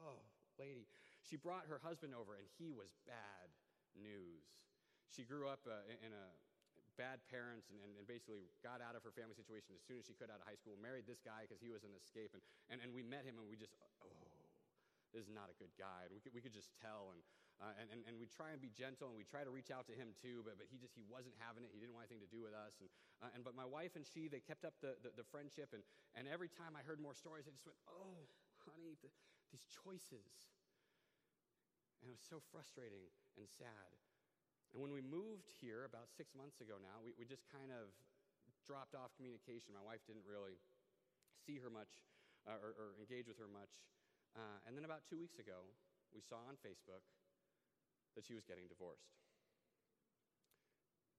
oh, 0.03 0.19
lady. 0.59 0.83
She 1.23 1.39
brought 1.39 1.71
her 1.71 1.79
husband 1.79 2.11
over 2.11 2.35
and 2.35 2.43
he 2.59 2.75
was 2.75 2.91
bad 3.07 3.47
news. 3.95 4.43
She 5.15 5.23
grew 5.23 5.47
up 5.47 5.63
uh, 5.63 5.87
in 6.03 6.11
a 6.11 6.27
bad 6.99 7.23
parents 7.31 7.71
and, 7.71 7.79
and, 7.79 7.95
and, 7.95 8.05
basically 8.05 8.45
got 8.61 8.77
out 8.77 8.93
of 8.93 9.01
her 9.01 9.09
family 9.09 9.33
situation 9.33 9.73
as 9.73 9.81
soon 9.81 9.97
as 9.97 10.05
she 10.05 10.13
could 10.13 10.29
out 10.29 10.37
of 10.37 10.45
high 10.45 10.59
school, 10.59 10.77
married 10.77 11.09
this 11.09 11.17
guy 11.25 11.41
because 11.41 11.57
he 11.57 11.73
was 11.73 11.81
an 11.81 11.93
escape. 11.97 12.37
And, 12.37 12.43
and, 12.69 12.77
and 12.85 12.93
we 12.93 13.01
met 13.01 13.25
him 13.25 13.41
and 13.41 13.49
we 13.49 13.57
just, 13.57 13.73
oh, 14.03 14.13
this 15.09 15.25
is 15.25 15.33
not 15.33 15.49
a 15.49 15.57
good 15.57 15.73
guy. 15.73 16.05
And 16.05 16.13
we 16.13 16.21
could, 16.21 16.33
we 16.35 16.41
could 16.41 16.53
just 16.53 16.69
tell. 16.77 17.13
And 17.13 17.21
uh, 17.63 17.71
and, 17.79 17.87
and, 17.95 18.03
and 18.03 18.19
we 18.19 18.27
try 18.27 18.51
and 18.51 18.59
be 18.59 18.67
gentle 18.75 19.07
and 19.07 19.15
we 19.15 19.23
try 19.23 19.47
to 19.47 19.47
reach 19.47 19.71
out 19.71 19.87
to 19.87 19.95
him 19.95 20.11
too, 20.19 20.43
but, 20.43 20.59
but 20.59 20.67
he 20.67 20.75
just, 20.75 20.91
he 20.91 21.07
wasn't 21.07 21.31
having 21.39 21.63
it. 21.63 21.71
He 21.71 21.79
didn't 21.79 21.95
want 21.95 22.11
anything 22.11 22.19
to 22.19 22.27
do 22.27 22.43
with 22.43 22.51
us. 22.51 22.75
And, 22.83 22.91
uh, 23.23 23.31
and 23.31 23.39
but 23.39 23.55
my 23.55 23.63
wife 23.63 23.95
and 23.95 24.03
she, 24.03 24.27
they 24.27 24.43
kept 24.43 24.67
up 24.67 24.75
the, 24.83 24.99
the, 24.99 25.15
the, 25.15 25.23
friendship. 25.31 25.71
And, 25.71 25.79
and 26.11 26.27
every 26.27 26.51
time 26.51 26.75
I 26.75 26.83
heard 26.83 26.99
more 26.99 27.15
stories, 27.15 27.47
I 27.47 27.55
just 27.55 27.63
went, 27.63 27.79
oh, 27.87 28.27
honey, 28.67 28.99
the, 28.99 29.07
these 29.55 29.63
choices. 29.71 30.27
And 32.03 32.11
it 32.11 32.13
was 32.19 32.27
so 32.27 32.43
frustrating 32.51 33.07
and 33.39 33.47
sad. 33.47 33.95
And 34.75 34.83
when 34.83 34.91
we 34.91 34.99
moved 34.99 35.47
here 35.63 35.87
about 35.87 36.11
six 36.11 36.35
months 36.35 36.59
ago 36.59 36.75
now, 36.83 36.99
we, 36.99 37.15
we 37.15 37.23
just 37.23 37.47
kind 37.47 37.71
of 37.71 37.95
dropped 38.67 38.91
off 38.91 39.15
communication. 39.15 39.71
My 39.71 39.87
wife 39.87 40.03
didn't 40.03 40.27
really 40.27 40.59
see 41.47 41.63
her 41.63 41.71
much 41.71 42.03
uh, 42.43 42.59
or, 42.59 42.75
or, 42.75 42.87
engage 42.99 43.31
with 43.31 43.39
her 43.39 43.47
much. 43.47 43.71
Uh, 44.35 44.59
and 44.67 44.75
then 44.75 44.83
about 44.83 45.07
two 45.07 45.15
weeks 45.15 45.39
ago, 45.39 45.63
we 46.11 46.19
saw 46.19 46.43
on 46.43 46.59
Facebook 46.59 47.07
that 48.15 48.25
she 48.25 48.33
was 48.33 48.45
getting 48.45 48.69
divorced. 48.69 49.13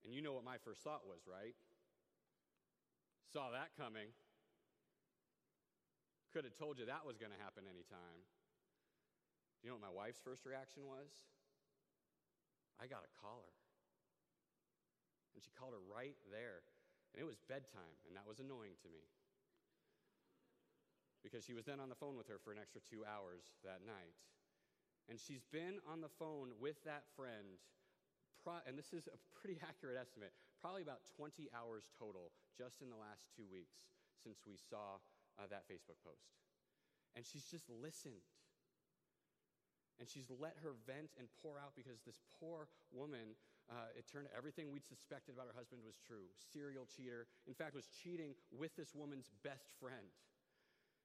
And 0.03 0.13
you 0.13 0.21
know 0.21 0.33
what 0.37 0.45
my 0.45 0.61
first 0.61 0.85
thought 0.85 1.03
was, 1.09 1.25
right? 1.25 1.57
Saw 3.33 3.49
that 3.51 3.73
coming. 3.73 4.13
Could 6.29 6.45
have 6.45 6.53
told 6.53 6.77
you 6.77 6.85
that 6.85 7.07
was 7.07 7.17
going 7.17 7.33
to 7.33 7.41
happen 7.41 7.65
anytime. 7.65 8.21
Do 9.57 9.65
you 9.65 9.73
know 9.73 9.81
what 9.81 9.89
my 9.89 9.95
wife's 9.95 10.21
first 10.21 10.45
reaction 10.45 10.85
was? 10.85 11.09
I 12.77 12.85
got 12.85 13.01
to 13.01 13.11
call 13.17 13.41
her. 13.41 13.55
And 15.33 15.41
she 15.41 15.49
called 15.55 15.73
her 15.73 15.83
right 15.89 16.15
there. 16.29 16.63
And 17.15 17.23
it 17.23 17.27
was 17.27 17.39
bedtime, 17.47 17.95
and 18.05 18.13
that 18.19 18.27
was 18.27 18.43
annoying 18.43 18.75
to 18.83 18.89
me. 18.91 19.07
Because 21.23 21.47
she 21.47 21.55
was 21.55 21.65
then 21.65 21.79
on 21.79 21.89
the 21.89 21.97
phone 21.97 22.19
with 22.19 22.27
her 22.27 22.37
for 22.37 22.51
an 22.51 22.59
extra 22.59 22.83
two 22.83 23.07
hours 23.07 23.41
that 23.63 23.81
night. 23.87 24.19
And 25.09 25.21
she's 25.21 25.45
been 25.53 25.77
on 25.85 26.01
the 26.01 26.09
phone 26.09 26.57
with 26.57 26.81
that 26.85 27.05
friend, 27.13 27.61
and 28.65 28.77
this 28.77 28.93
is 28.93 29.05
a 29.05 29.17
pretty 29.37 29.61
accurate 29.69 29.97
estimate, 29.97 30.33
probably 30.61 30.81
about 30.81 31.05
20 31.17 31.49
hours 31.53 31.89
total 31.97 32.33
just 32.57 32.81
in 32.81 32.89
the 32.89 32.97
last 32.97 33.29
two 33.33 33.45
weeks 33.49 33.85
since 34.21 34.41
we 34.45 34.57
saw 34.57 34.97
uh, 35.37 35.45
that 35.49 35.69
Facebook 35.69 36.01
post. 36.01 36.33
And 37.13 37.25
she's 37.25 37.45
just 37.45 37.69
listened. 37.69 38.25
And 39.95 40.09
she's 40.09 40.27
let 40.27 40.59
her 40.59 40.75
vent 40.83 41.15
and 41.15 41.31
pour 41.39 41.55
out 41.55 41.71
because 41.71 42.03
this 42.03 42.19
poor 42.41 42.67
woman, 42.91 43.39
uh, 43.71 43.95
it 43.95 44.03
turned 44.11 44.27
everything 44.35 44.67
we'd 44.67 44.83
suspected 44.83 45.31
about 45.31 45.47
her 45.47 45.55
husband 45.55 45.79
was 45.87 45.95
true. 46.03 46.27
Serial 46.35 46.83
cheater. 46.83 47.31
In 47.47 47.55
fact, 47.55 47.71
was 47.71 47.87
cheating 47.87 48.35
with 48.51 48.75
this 48.75 48.91
woman's 48.91 49.31
best 49.39 49.71
friend. 49.79 50.11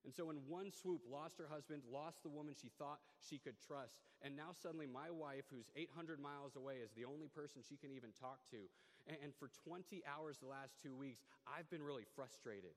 And 0.04 0.14
so, 0.14 0.30
in 0.32 0.40
one 0.48 0.72
swoop, 0.72 1.04
lost 1.04 1.36
her 1.36 1.48
husband, 1.50 1.82
lost 1.84 2.22
the 2.24 2.32
woman 2.32 2.56
she 2.56 2.72
thought 2.80 3.04
she 3.20 3.36
could 3.36 3.60
trust, 3.60 4.00
and 4.24 4.32
now 4.32 4.56
suddenly 4.56 4.88
my 4.88 5.12
wife, 5.12 5.44
who's 5.52 5.68
800 5.76 6.16
miles 6.16 6.56
away, 6.56 6.80
is 6.80 6.88
the 6.96 7.04
only 7.04 7.28
person 7.28 7.60
she 7.60 7.76
can 7.76 7.92
even 7.92 8.16
talk 8.16 8.40
to. 8.52 8.64
And, 9.08 9.32
for 9.36 9.52
20 9.64 10.04
hours 10.08 10.40
the 10.40 10.48
last 10.48 10.76
two 10.80 10.96
weeks, 10.96 11.24
I've 11.44 11.68
been 11.68 11.82
really 11.82 12.08
frustrated 12.16 12.76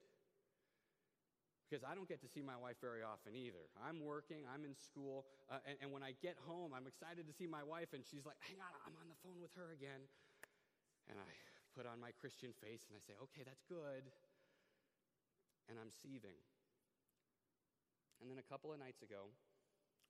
because 1.74 1.84
I 1.84 1.96
don't 1.96 2.08
get 2.08 2.22
to 2.22 2.30
see 2.30 2.44
my 2.44 2.60
wife 2.60 2.78
very 2.84 3.02
often 3.02 3.34
either. 3.34 3.72
I'm 3.80 4.04
working, 4.04 4.44
I'm 4.46 4.68
in 4.68 4.76
school, 4.76 5.26
uh, 5.48 5.64
and, 5.64 5.80
and 5.80 5.90
when 5.92 6.04
I 6.04 6.16
get 6.20 6.36
home, 6.44 6.76
I'm 6.76 6.88
excited 6.88 7.28
to 7.28 7.34
see 7.34 7.48
my 7.48 7.64
wife, 7.64 7.96
and 7.96 8.04
she's 8.04 8.28
like, 8.28 8.40
Hang 8.46 8.60
on, 8.60 8.72
I'm 8.84 8.96
on 9.00 9.08
the 9.08 9.20
phone 9.24 9.40
with 9.40 9.52
her 9.56 9.72
again. 9.72 10.06
And 11.08 11.20
I 11.20 11.28
put 11.76 11.90
on 11.90 12.00
my 12.00 12.14
Christian 12.20 12.54
face 12.62 12.86
and 12.88 12.96
I 12.96 13.02
say, 13.02 13.16
Okay, 13.32 13.44
that's 13.44 13.64
good. 13.66 14.06
And 15.66 15.80
I'm 15.80 15.92
seething. 15.92 16.38
And 18.24 18.32
then 18.32 18.40
a 18.40 18.48
couple 18.48 18.72
of 18.72 18.80
nights 18.80 19.04
ago, 19.04 19.28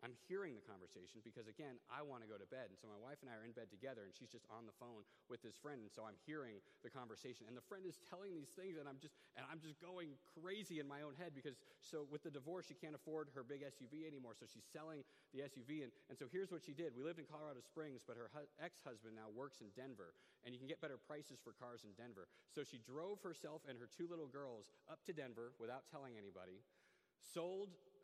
I'm 0.03 0.19
hearing 0.27 0.51
the 0.51 0.65
conversation 0.67 1.23
because, 1.23 1.47
again, 1.47 1.79
I 1.87 2.03
want 2.03 2.27
to 2.27 2.29
go 2.29 2.35
to 2.35 2.43
bed. 2.43 2.67
And 2.67 2.75
so 2.75 2.91
my 2.91 2.99
wife 2.99 3.23
and 3.23 3.31
I 3.31 3.39
are 3.39 3.47
in 3.47 3.55
bed 3.55 3.71
together, 3.71 4.03
and 4.03 4.11
she's 4.11 4.27
just 4.27 4.43
on 4.51 4.67
the 4.67 4.75
phone 4.75 5.07
with 5.31 5.39
this 5.39 5.55
friend. 5.55 5.79
And 5.79 5.87
so 5.87 6.03
I'm 6.03 6.19
hearing 6.27 6.59
the 6.83 6.91
conversation. 6.91 7.47
And 7.47 7.55
the 7.55 7.63
friend 7.63 7.87
is 7.87 8.03
telling 8.11 8.35
these 8.35 8.51
things, 8.51 8.75
and 8.75 8.83
I'm 8.83 8.99
just, 8.99 9.15
and 9.39 9.47
I'm 9.47 9.63
just 9.63 9.79
going 9.79 10.19
crazy 10.35 10.83
in 10.83 10.91
my 10.91 11.07
own 11.07 11.15
head 11.15 11.31
because, 11.31 11.55
so 11.79 12.03
with 12.11 12.19
the 12.19 12.29
divorce, 12.29 12.67
she 12.67 12.75
can't 12.75 12.93
afford 12.99 13.31
her 13.31 13.47
big 13.47 13.63
SUV 13.63 14.03
anymore. 14.03 14.35
So 14.35 14.43
she's 14.43 14.67
selling 14.67 15.07
the 15.31 15.47
SUV. 15.47 15.87
And, 15.87 15.91
and 16.11 16.19
so 16.19 16.27
here's 16.27 16.51
what 16.51 16.67
she 16.67 16.75
did. 16.75 16.91
We 16.91 17.07
lived 17.07 17.23
in 17.23 17.25
Colorado 17.25 17.63
Springs, 17.63 18.03
but 18.03 18.19
her 18.19 18.27
hu- 18.35 18.51
ex 18.59 18.83
husband 18.83 19.15
now 19.15 19.31
works 19.31 19.63
in 19.63 19.71
Denver, 19.71 20.19
and 20.43 20.51
you 20.51 20.59
can 20.59 20.67
get 20.67 20.83
better 20.83 20.99
prices 20.99 21.39
for 21.39 21.55
cars 21.55 21.87
in 21.87 21.95
Denver. 21.95 22.27
So 22.51 22.67
she 22.67 22.75
drove 22.75 23.23
herself 23.23 23.63
and 23.71 23.79
her 23.79 23.87
two 23.87 24.11
little 24.11 24.27
girls 24.27 24.75
up 24.91 24.99
to 25.07 25.15
Denver 25.15 25.55
without 25.63 25.87
telling 25.87 26.19
anybody 26.19 26.59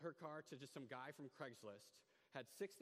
her 0.03 0.15
car 0.15 0.43
to 0.49 0.55
just 0.55 0.73
some 0.73 0.87
guy 0.89 1.11
from 1.15 1.27
Craigslist, 1.33 1.91
had 2.35 2.45
$6,000 2.61 2.79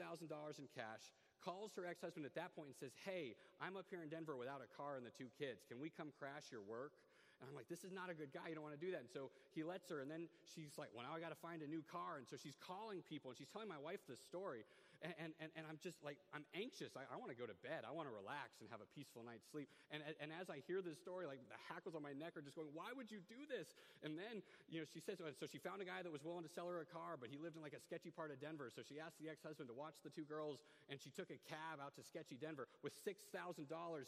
in 0.60 0.68
cash, 0.76 1.12
calls 1.44 1.72
her 1.76 1.86
ex 1.86 2.02
husband 2.02 2.26
at 2.26 2.36
that 2.36 2.56
point 2.56 2.74
and 2.74 2.78
says, 2.78 2.92
Hey, 3.06 3.36
I'm 3.62 3.78
up 3.78 3.86
here 3.90 4.02
in 4.04 4.10
Denver 4.10 4.36
without 4.36 4.62
a 4.62 4.70
car 4.70 4.98
and 4.98 5.06
the 5.06 5.14
two 5.14 5.32
kids. 5.38 5.64
Can 5.68 5.80
we 5.80 5.90
come 5.90 6.12
crash 6.20 6.52
your 6.52 6.62
work? 6.62 6.98
And 7.40 7.46
I'm 7.46 7.56
like, 7.56 7.70
this 7.70 7.86
is 7.86 7.94
not 7.94 8.10
a 8.10 8.18
good 8.18 8.34
guy. 8.34 8.50
You 8.50 8.56
don't 8.58 8.66
want 8.66 8.74
to 8.74 8.82
do 8.82 8.92
that. 8.92 9.06
And 9.06 9.12
so 9.14 9.30
he 9.58 9.66
lets 9.66 9.90
her. 9.90 10.06
And 10.06 10.10
then 10.10 10.30
she's 10.54 10.78
like, 10.78 10.94
well, 10.94 11.02
now 11.02 11.18
I 11.18 11.20
got 11.20 11.34
to 11.34 11.42
find 11.42 11.66
a 11.66 11.68
new 11.68 11.82
car. 11.90 12.22
And 12.22 12.30
so 12.30 12.38
she's 12.38 12.54
calling 12.62 13.02
people 13.10 13.34
and 13.34 13.38
she's 13.42 13.50
telling 13.50 13.66
my 13.66 13.82
wife 13.82 14.06
this 14.06 14.22
story. 14.22 14.62
And, 15.02 15.34
and, 15.38 15.54
and, 15.54 15.66
I'm 15.70 15.78
just 15.78 16.02
like, 16.02 16.18
I'm 16.34 16.42
anxious. 16.58 16.98
I, 16.98 17.06
I 17.06 17.22
want 17.22 17.30
to 17.30 17.38
go 17.38 17.46
to 17.46 17.54
bed. 17.62 17.86
I 17.86 17.94
want 17.94 18.10
to 18.10 18.16
relax 18.18 18.58
and 18.62 18.70
have 18.74 18.82
a 18.82 18.90
peaceful 18.98 19.22
night's 19.22 19.46
sleep. 19.46 19.70
And, 19.94 20.02
and 20.18 20.34
as 20.34 20.50
I 20.50 20.66
hear 20.66 20.82
this 20.82 20.98
story, 20.98 21.30
like 21.30 21.38
the 21.54 21.62
hackles 21.70 21.94
on 21.94 22.02
my 22.02 22.18
neck 22.18 22.34
are 22.34 22.42
just 22.42 22.58
going, 22.58 22.74
why 22.74 22.90
would 22.98 23.14
you 23.14 23.22
do 23.30 23.46
this? 23.46 23.78
And 24.02 24.18
then, 24.18 24.42
you 24.66 24.82
know, 24.82 24.90
she 24.90 24.98
says, 24.98 25.22
oh, 25.22 25.30
so 25.38 25.46
she 25.46 25.62
found 25.62 25.86
a 25.86 25.88
guy 25.88 26.02
that 26.02 26.10
was 26.10 26.26
willing 26.26 26.42
to 26.42 26.50
sell 26.50 26.66
her 26.66 26.82
a 26.82 26.90
car, 26.90 27.14
but 27.14 27.30
he 27.30 27.38
lived 27.38 27.54
in 27.54 27.62
like 27.62 27.78
a 27.78 27.84
sketchy 27.84 28.10
part 28.10 28.34
of 28.34 28.42
Denver. 28.42 28.74
So 28.74 28.82
she 28.82 28.98
asked 28.98 29.22
the 29.22 29.30
ex 29.30 29.46
husband 29.46 29.70
to 29.70 29.78
watch 29.78 30.02
the 30.02 30.10
two 30.10 30.26
girls 30.26 30.66
and 30.90 30.98
she 30.98 31.14
took 31.14 31.30
a 31.30 31.38
cab 31.46 31.78
out 31.78 31.94
to 32.02 32.02
sketchy 32.02 32.42
Denver 32.42 32.66
with 32.82 32.98
$6,000 32.98 33.30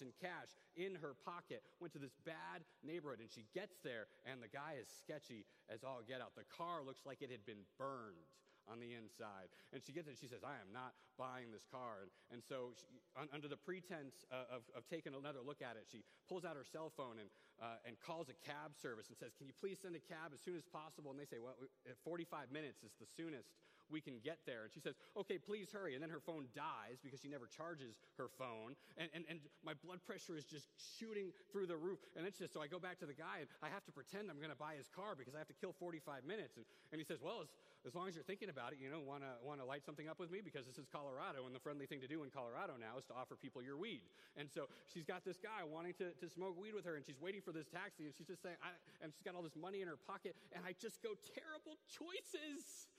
in 0.01 0.09
cash 0.17 0.49
in 0.73 0.97
her 0.97 1.13
pocket, 1.21 1.61
went 1.77 1.93
to 1.93 2.01
this 2.01 2.17
bad 2.25 2.65
neighborhood 2.81 3.21
and 3.21 3.29
she 3.29 3.45
gets 3.53 3.77
there 3.85 4.09
and 4.25 4.41
the 4.41 4.49
guy 4.49 4.81
is 4.81 4.89
sketchy 4.89 5.38
as 5.69 5.83
all 5.83 6.01
get 6.05 6.21
out. 6.21 6.35
The 6.35 6.47
car 6.47 6.83
looks 6.83 7.05
like 7.05 7.21
it 7.21 7.31
had 7.31 7.45
been 7.45 7.67
burned 7.77 8.29
on 8.69 8.77
the 8.77 8.93
inside. 8.93 9.49
And 9.73 9.81
she 9.81 9.91
gets 9.91 10.07
it, 10.07 10.17
she 10.21 10.29
says, 10.29 10.45
I 10.45 10.61
am 10.61 10.69
not 10.69 10.93
buying 11.17 11.49
this 11.49 11.65
car. 11.65 12.05
And, 12.05 12.11
and 12.29 12.41
so, 12.45 12.77
she, 12.77 12.85
un, 13.17 13.27
under 13.33 13.49
the 13.49 13.57
pretense 13.57 14.25
uh, 14.29 14.45
of, 14.53 14.61
of 14.77 14.85
taking 14.85 15.17
another 15.17 15.41
look 15.41 15.65
at 15.65 15.73
it, 15.73 15.89
she 15.89 16.05
pulls 16.29 16.45
out 16.45 16.53
her 16.53 16.67
cell 16.67 16.93
phone 16.93 17.17
and, 17.17 17.29
uh, 17.57 17.81
and 17.87 17.97
calls 17.99 18.29
a 18.29 18.37
cab 18.45 18.77
service 18.77 19.09
and 19.09 19.17
says, 19.17 19.33
Can 19.33 19.49
you 19.49 19.57
please 19.57 19.81
send 19.81 19.97
a 19.97 20.03
cab 20.03 20.31
as 20.37 20.39
soon 20.39 20.55
as 20.55 20.63
possible? 20.69 21.09
And 21.09 21.17
they 21.17 21.25
say, 21.25 21.41
Well, 21.41 21.57
45 22.05 22.53
minutes 22.53 22.85
is 22.85 22.93
the 23.01 23.09
soonest 23.17 23.49
we 23.91 24.01
can 24.01 24.21
get 24.23 24.39
there. 24.45 24.63
And 24.63 24.71
she 24.73 24.79
says, 24.79 24.95
Okay, 25.17 25.37
please 25.37 25.69
hurry. 25.71 25.93
And 25.93 26.01
then 26.03 26.09
her 26.09 26.21
phone 26.21 26.45
dies 26.55 27.01
because 27.03 27.19
she 27.19 27.27
never 27.27 27.45
charges 27.45 27.97
her 28.17 28.29
phone. 28.37 28.75
And, 28.97 29.09
and, 29.13 29.25
and 29.29 29.39
my 29.65 29.73
blood 29.85 29.99
pressure 30.05 30.37
is 30.37 30.45
just 30.45 30.69
shooting 30.77 31.31
through 31.51 31.67
the 31.67 31.77
roof. 31.77 31.99
And 32.15 32.25
it's 32.25 32.39
just 32.39 32.53
so 32.53 32.61
I 32.61 32.67
go 32.67 32.79
back 32.79 32.99
to 32.99 33.07
the 33.07 33.17
guy 33.17 33.41
and 33.41 33.49
I 33.61 33.69
have 33.69 33.85
to 33.85 33.91
pretend 33.91 34.29
I'm 34.29 34.37
going 34.37 34.53
to 34.53 34.59
buy 34.59 34.75
his 34.77 34.87
car 34.89 35.15
because 35.17 35.35
I 35.35 35.39
have 35.39 35.49
to 35.49 35.57
kill 35.57 35.73
45 35.77 36.25
minutes. 36.25 36.57
And, 36.57 36.65
and 36.91 36.97
he 36.99 37.05
says, 37.05 37.19
Well, 37.21 37.41
as, 37.41 37.49
as 37.87 37.95
long 37.95 38.07
as 38.07 38.15
you're 38.15 38.27
thinking 38.27 38.49
about 38.49 38.73
it, 38.73 38.79
you 38.81 38.91
know, 38.91 38.99
want 38.99 39.23
to 39.23 39.31
want 39.39 39.59
to 39.59 39.65
light 39.65 39.85
something 39.85 40.11
up 40.11 40.19
with 40.19 40.31
me 40.31 40.43
because 40.43 40.67
this 40.67 40.77
is 40.77 40.87
Colorado, 40.91 41.47
and 41.47 41.55
the 41.55 41.63
friendly 41.63 41.87
thing 41.87 42.01
to 42.01 42.07
do 42.07 42.23
in 42.23 42.29
Colorado 42.29 42.75
now 42.75 42.99
is 42.99 43.05
to 43.07 43.15
offer 43.15 43.39
people 43.39 43.63
your 43.63 43.77
weed. 43.77 44.03
And 44.35 44.51
so 44.51 44.67
she's 44.91 45.07
got 45.07 45.23
this 45.23 45.39
guy 45.39 45.63
wanting 45.63 45.95
to, 46.03 46.11
to 46.11 46.27
smoke 46.27 46.59
weed 46.59 46.75
with 46.75 46.83
her, 46.83 46.95
and 46.99 47.05
she's 47.05 47.19
waiting 47.19 47.39
for 47.39 47.51
this 47.51 47.67
taxi, 47.71 48.03
and 48.03 48.13
she's 48.15 48.27
just 48.27 48.43
saying, 48.43 48.59
I, 48.59 48.75
and 48.99 49.13
she's 49.15 49.23
got 49.23 49.35
all 49.35 49.43
this 49.43 49.55
money 49.55 49.81
in 49.81 49.87
her 49.87 49.95
pocket, 49.95 50.35
and 50.51 50.67
I 50.67 50.75
just 50.75 50.99
go, 50.99 51.15
terrible 51.31 51.79
choices. 51.87 52.91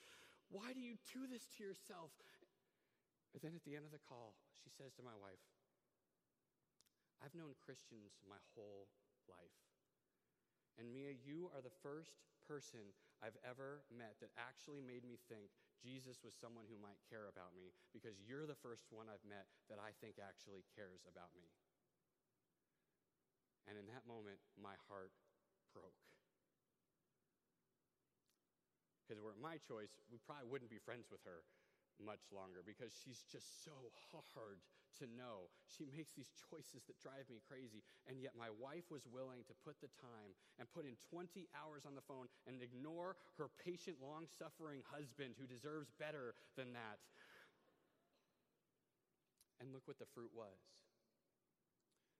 Why 0.50 0.74
do 0.74 0.82
you 0.82 0.98
do 1.14 1.30
this 1.30 1.46
to 1.56 1.62
yourself? 1.62 2.10
But 3.30 3.42
then 3.42 3.54
at 3.54 3.62
the 3.62 3.78
end 3.78 3.86
of 3.86 3.94
the 3.94 4.02
call, 4.02 4.34
she 4.58 4.70
says 4.70 4.90
to 4.98 5.06
my 5.06 5.14
wife, 5.14 5.38
I've 7.22 7.38
known 7.38 7.54
Christians 7.62 8.18
my 8.26 8.40
whole 8.58 8.90
life. 9.30 9.54
And 10.74 10.90
Mia, 10.90 11.14
you 11.14 11.52
are 11.54 11.62
the 11.62 11.74
first 11.84 12.18
person 12.48 12.82
I've 13.22 13.36
ever 13.46 13.84
met 13.92 14.18
that 14.18 14.34
actually 14.40 14.82
made 14.82 15.06
me 15.06 15.20
think 15.30 15.52
Jesus 15.78 16.24
was 16.24 16.34
someone 16.34 16.66
who 16.66 16.80
might 16.80 16.98
care 17.06 17.28
about 17.28 17.54
me 17.54 17.70
because 17.92 18.18
you're 18.18 18.48
the 18.48 18.58
first 18.58 18.88
one 18.90 19.06
I've 19.06 19.22
met 19.22 19.46
that 19.68 19.78
I 19.78 19.94
think 20.00 20.18
actually 20.18 20.64
cares 20.74 21.04
about 21.06 21.30
me. 21.36 21.46
And 23.68 23.76
in 23.76 23.86
that 23.92 24.08
moment, 24.08 24.40
my 24.56 24.74
heart 24.88 25.12
broke. 25.70 26.00
Because 29.10 29.18
were 29.18 29.34
it 29.34 29.42
my 29.42 29.58
choice, 29.58 29.90
we 30.06 30.22
probably 30.22 30.46
wouldn't 30.46 30.70
be 30.70 30.78
friends 30.78 31.10
with 31.10 31.18
her 31.26 31.42
much 31.98 32.30
longer 32.30 32.62
because 32.62 32.94
she's 32.94 33.26
just 33.26 33.66
so 33.66 33.74
hard 34.30 34.62
to 35.02 35.10
know. 35.18 35.50
She 35.66 35.82
makes 35.90 36.14
these 36.14 36.30
choices 36.46 36.86
that 36.86 36.94
drive 37.02 37.26
me 37.26 37.42
crazy. 37.42 37.82
And 38.06 38.22
yet, 38.22 38.38
my 38.38 38.54
wife 38.54 38.86
was 38.86 39.10
willing 39.10 39.42
to 39.50 39.54
put 39.66 39.82
the 39.82 39.90
time 39.98 40.30
and 40.62 40.70
put 40.70 40.86
in 40.86 40.94
20 41.10 41.50
hours 41.58 41.90
on 41.90 41.98
the 41.98 42.06
phone 42.06 42.30
and 42.46 42.62
ignore 42.62 43.18
her 43.34 43.50
patient, 43.58 43.98
long 43.98 44.30
suffering 44.30 44.86
husband 44.86 45.34
who 45.42 45.50
deserves 45.50 45.90
better 45.98 46.38
than 46.54 46.70
that. 46.78 47.02
And 49.58 49.74
look 49.74 49.90
what 49.90 49.98
the 49.98 50.06
fruit 50.14 50.30
was. 50.30 50.89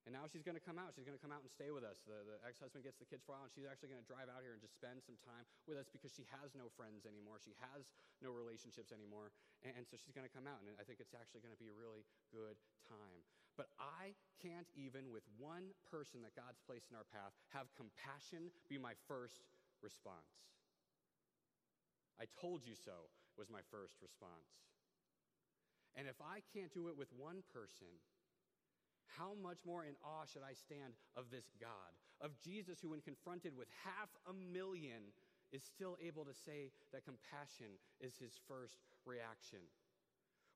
And 0.09 0.17
now 0.17 0.25
she's 0.25 0.41
going 0.41 0.57
to 0.57 0.65
come 0.65 0.81
out. 0.81 0.97
She's 0.97 1.05
going 1.05 1.17
to 1.17 1.21
come 1.21 1.33
out 1.33 1.45
and 1.45 1.53
stay 1.53 1.69
with 1.69 1.85
us. 1.85 2.01
The, 2.09 2.25
the 2.25 2.37
ex 2.41 2.57
husband 2.57 2.89
gets 2.89 2.97
the 2.97 3.05
kids 3.05 3.21
for 3.21 3.37
a 3.37 3.41
while, 3.41 3.45
and 3.45 3.53
she's 3.53 3.69
actually 3.69 3.93
going 3.93 4.01
to 4.01 4.09
drive 4.09 4.33
out 4.33 4.41
here 4.41 4.57
and 4.57 4.63
just 4.63 4.73
spend 4.73 5.05
some 5.05 5.21
time 5.21 5.45
with 5.69 5.77
us 5.77 5.93
because 5.93 6.09
she 6.09 6.25
has 6.41 6.57
no 6.57 6.73
friends 6.73 7.05
anymore. 7.05 7.37
She 7.37 7.53
has 7.61 7.85
no 8.25 8.33
relationships 8.33 8.97
anymore. 8.97 9.29
And, 9.61 9.77
and 9.77 9.85
so 9.85 10.01
she's 10.01 10.17
going 10.17 10.25
to 10.25 10.33
come 10.33 10.49
out, 10.49 10.65
and 10.65 10.73
I 10.81 10.89
think 10.89 11.05
it's 11.05 11.13
actually 11.13 11.45
going 11.45 11.53
to 11.53 11.61
be 11.61 11.69
a 11.69 11.77
really 11.77 12.09
good 12.33 12.57
time. 12.89 13.21
But 13.61 13.69
I 13.77 14.17
can't 14.41 14.69
even, 14.73 15.13
with 15.13 15.29
one 15.37 15.77
person 15.85 16.25
that 16.25 16.33
God's 16.33 16.65
placed 16.65 16.89
in 16.89 16.97
our 16.97 17.05
path, 17.13 17.37
have 17.53 17.69
compassion 17.77 18.49
be 18.73 18.81
my 18.81 18.97
first 19.05 19.45
response. 19.85 20.49
I 22.17 22.25
told 22.41 22.65
you 22.65 22.73
so 22.73 23.13
was 23.37 23.53
my 23.53 23.65
first 23.69 24.01
response. 24.01 24.49
And 25.93 26.09
if 26.09 26.21
I 26.25 26.41
can't 26.53 26.73
do 26.73 26.89
it 26.89 26.97
with 26.97 27.13
one 27.17 27.45
person, 27.53 27.89
how 29.17 29.35
much 29.43 29.59
more 29.67 29.85
in 29.85 29.95
awe 30.05 30.25
should 30.27 30.43
I 30.43 30.55
stand 30.55 30.95
of 31.17 31.31
this 31.31 31.51
God, 31.61 31.93
of 32.21 32.39
Jesus, 32.39 32.81
who, 32.81 32.91
when 32.91 33.01
confronted 33.01 33.57
with 33.57 33.69
half 33.85 34.11
a 34.29 34.35
million, 34.35 35.13
is 35.53 35.63
still 35.65 35.99
able 35.99 36.25
to 36.25 36.35
say 36.35 36.71
that 36.93 37.05
compassion 37.05 37.75
is 38.01 38.19
his 38.19 38.39
first 38.47 38.79
reaction? 39.05 39.61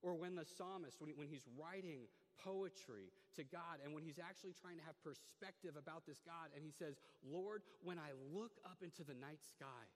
Or 0.01 0.13
when 0.13 0.35
the 0.35 0.45
psalmist, 0.45 1.01
when, 1.01 1.11
when 1.17 1.27
he's 1.27 1.47
writing 1.57 2.07
poetry 2.43 3.11
to 3.35 3.43
God, 3.43 3.81
and 3.83 3.93
when 3.93 4.03
he's 4.03 4.19
actually 4.19 4.53
trying 4.53 4.77
to 4.77 4.85
have 4.85 4.95
perspective 5.01 5.75
about 5.75 6.05
this 6.05 6.21
God, 6.21 6.53
and 6.55 6.63
he 6.63 6.71
says, 6.71 6.95
Lord, 7.23 7.63
when 7.83 7.97
I 7.97 8.13
look 8.31 8.51
up 8.63 8.83
into 8.83 9.03
the 9.03 9.15
night 9.15 9.41
sky, 9.41 9.87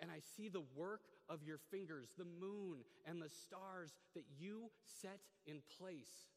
and 0.00 0.10
I 0.10 0.18
see 0.36 0.48
the 0.48 0.64
work 0.74 1.02
of 1.28 1.42
your 1.42 1.58
fingers, 1.70 2.10
the 2.18 2.26
moon 2.26 2.82
and 3.06 3.22
the 3.22 3.30
stars 3.30 3.94
that 4.14 4.24
you 4.38 4.70
set 4.84 5.20
in 5.46 5.62
place. 5.78 6.33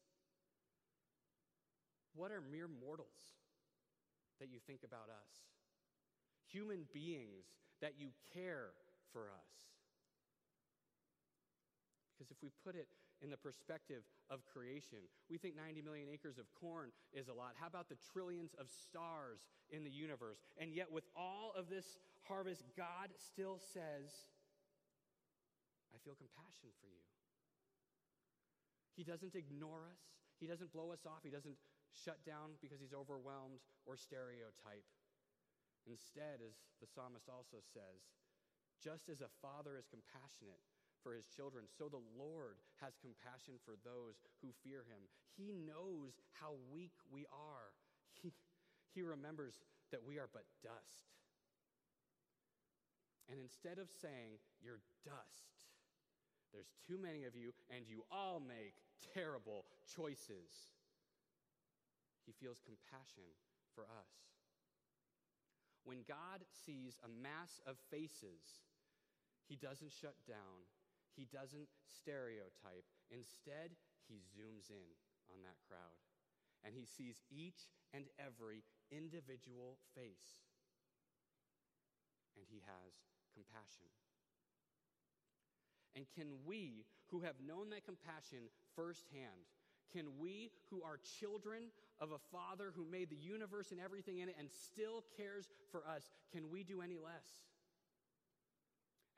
What 2.14 2.32
are 2.32 2.40
mere 2.40 2.68
mortals 2.68 3.36
that 4.40 4.48
you 4.50 4.58
think 4.66 4.80
about 4.84 5.08
us? 5.08 5.32
Human 6.50 6.86
beings 6.92 7.44
that 7.80 7.94
you 7.98 8.08
care 8.34 8.70
for 9.12 9.30
us. 9.30 9.52
Because 12.18 12.30
if 12.30 12.42
we 12.42 12.50
put 12.64 12.74
it 12.74 12.88
in 13.22 13.30
the 13.30 13.36
perspective 13.36 14.02
of 14.30 14.46
creation, 14.46 14.98
we 15.30 15.38
think 15.38 15.54
90 15.54 15.82
million 15.82 16.08
acres 16.10 16.38
of 16.38 16.46
corn 16.58 16.90
is 17.12 17.28
a 17.28 17.32
lot. 17.32 17.54
How 17.58 17.66
about 17.66 17.88
the 17.88 17.98
trillions 18.12 18.54
of 18.58 18.66
stars 18.68 19.46
in 19.70 19.84
the 19.84 19.90
universe? 19.90 20.38
And 20.58 20.74
yet, 20.74 20.90
with 20.90 21.04
all 21.14 21.52
of 21.56 21.68
this 21.68 21.98
harvest, 22.26 22.64
God 22.76 23.10
still 23.18 23.58
says, 23.72 24.10
I 25.94 25.98
feel 26.04 26.14
compassion 26.14 26.70
for 26.80 26.86
you. 26.86 27.06
He 28.96 29.04
doesn't 29.04 29.34
ignore 29.34 29.86
us, 29.86 30.02
He 30.40 30.46
doesn't 30.46 30.72
blow 30.72 30.90
us 30.90 31.06
off, 31.06 31.22
He 31.22 31.30
doesn't 31.30 31.54
shut 31.92 32.20
down 32.24 32.56
because 32.60 32.80
he's 32.80 32.96
overwhelmed 32.96 33.60
or 33.86 33.96
stereotype. 33.96 34.86
Instead, 35.88 36.44
as 36.44 36.60
the 36.80 36.90
psalmist 36.90 37.28
also 37.32 37.64
says, 37.72 38.04
Just 38.82 39.08
as 39.08 39.24
a 39.24 39.32
father 39.40 39.80
is 39.80 39.88
compassionate 39.88 40.60
for 41.00 41.14
his 41.14 41.30
children, 41.30 41.64
so 41.70 41.88
the 41.88 42.04
Lord 42.18 42.60
has 42.82 42.98
compassion 43.00 43.56
for 43.64 43.78
those 43.86 44.20
who 44.42 44.52
fear 44.66 44.84
him. 44.84 45.08
He 45.38 45.54
knows 45.54 46.20
how 46.36 46.58
weak 46.68 46.96
we 47.08 47.24
are, 47.32 47.72
he, 48.12 48.34
he 48.92 49.02
remembers 49.02 49.62
that 49.90 50.04
we 50.04 50.18
are 50.18 50.28
but 50.28 50.44
dust. 50.60 51.08
And 53.30 53.40
instead 53.40 53.78
of 53.78 53.88
saying, 53.88 54.40
You're 54.60 54.82
dust, 55.04 55.68
there's 56.52 56.72
too 56.86 56.98
many 56.98 57.24
of 57.24 57.36
you, 57.36 57.52
and 57.68 57.84
you 57.88 58.04
all 58.10 58.40
make 58.40 58.74
terrible 59.14 59.64
choices, 59.84 60.72
he 62.28 62.36
feels 62.36 62.60
compassion 62.60 63.24
for 63.72 63.88
us. 63.88 64.12
When 65.88 66.04
God 66.04 66.44
sees 66.52 67.00
a 67.00 67.08
mass 67.08 67.64
of 67.64 67.80
faces, 67.88 68.68
he 69.48 69.56
doesn't 69.56 69.96
shut 69.96 70.20
down, 70.28 70.68
he 71.16 71.24
doesn't 71.24 71.72
stereotype. 71.88 72.84
Instead, 73.08 73.72
he 74.04 74.20
zooms 74.36 74.68
in 74.68 74.92
on 75.32 75.40
that 75.40 75.56
crowd 75.64 75.96
and 76.64 76.74
he 76.74 76.84
sees 76.84 77.22
each 77.30 77.70
and 77.94 78.04
every 78.18 78.62
individual 78.90 79.78
face. 79.94 80.44
And 82.36 82.44
he 82.48 82.62
has 82.66 82.92
compassion. 83.34 83.88
And 85.96 86.06
can 86.14 86.44
we, 86.44 86.84
who 87.10 87.20
have 87.20 87.40
known 87.44 87.70
that 87.70 87.86
compassion 87.86 88.50
firsthand, 88.76 89.48
can 89.92 90.18
we, 90.18 90.50
who 90.70 90.82
are 90.82 91.00
children 91.18 91.72
of 92.00 92.12
a 92.12 92.22
Father 92.30 92.72
who 92.74 92.84
made 92.84 93.10
the 93.10 93.16
universe 93.16 93.70
and 93.70 93.80
everything 93.80 94.18
in 94.18 94.28
it 94.28 94.36
and 94.38 94.48
still 94.50 95.04
cares 95.16 95.48
for 95.70 95.82
us, 95.86 96.08
can 96.32 96.50
we 96.50 96.62
do 96.62 96.80
any 96.80 96.98
less? 96.98 97.26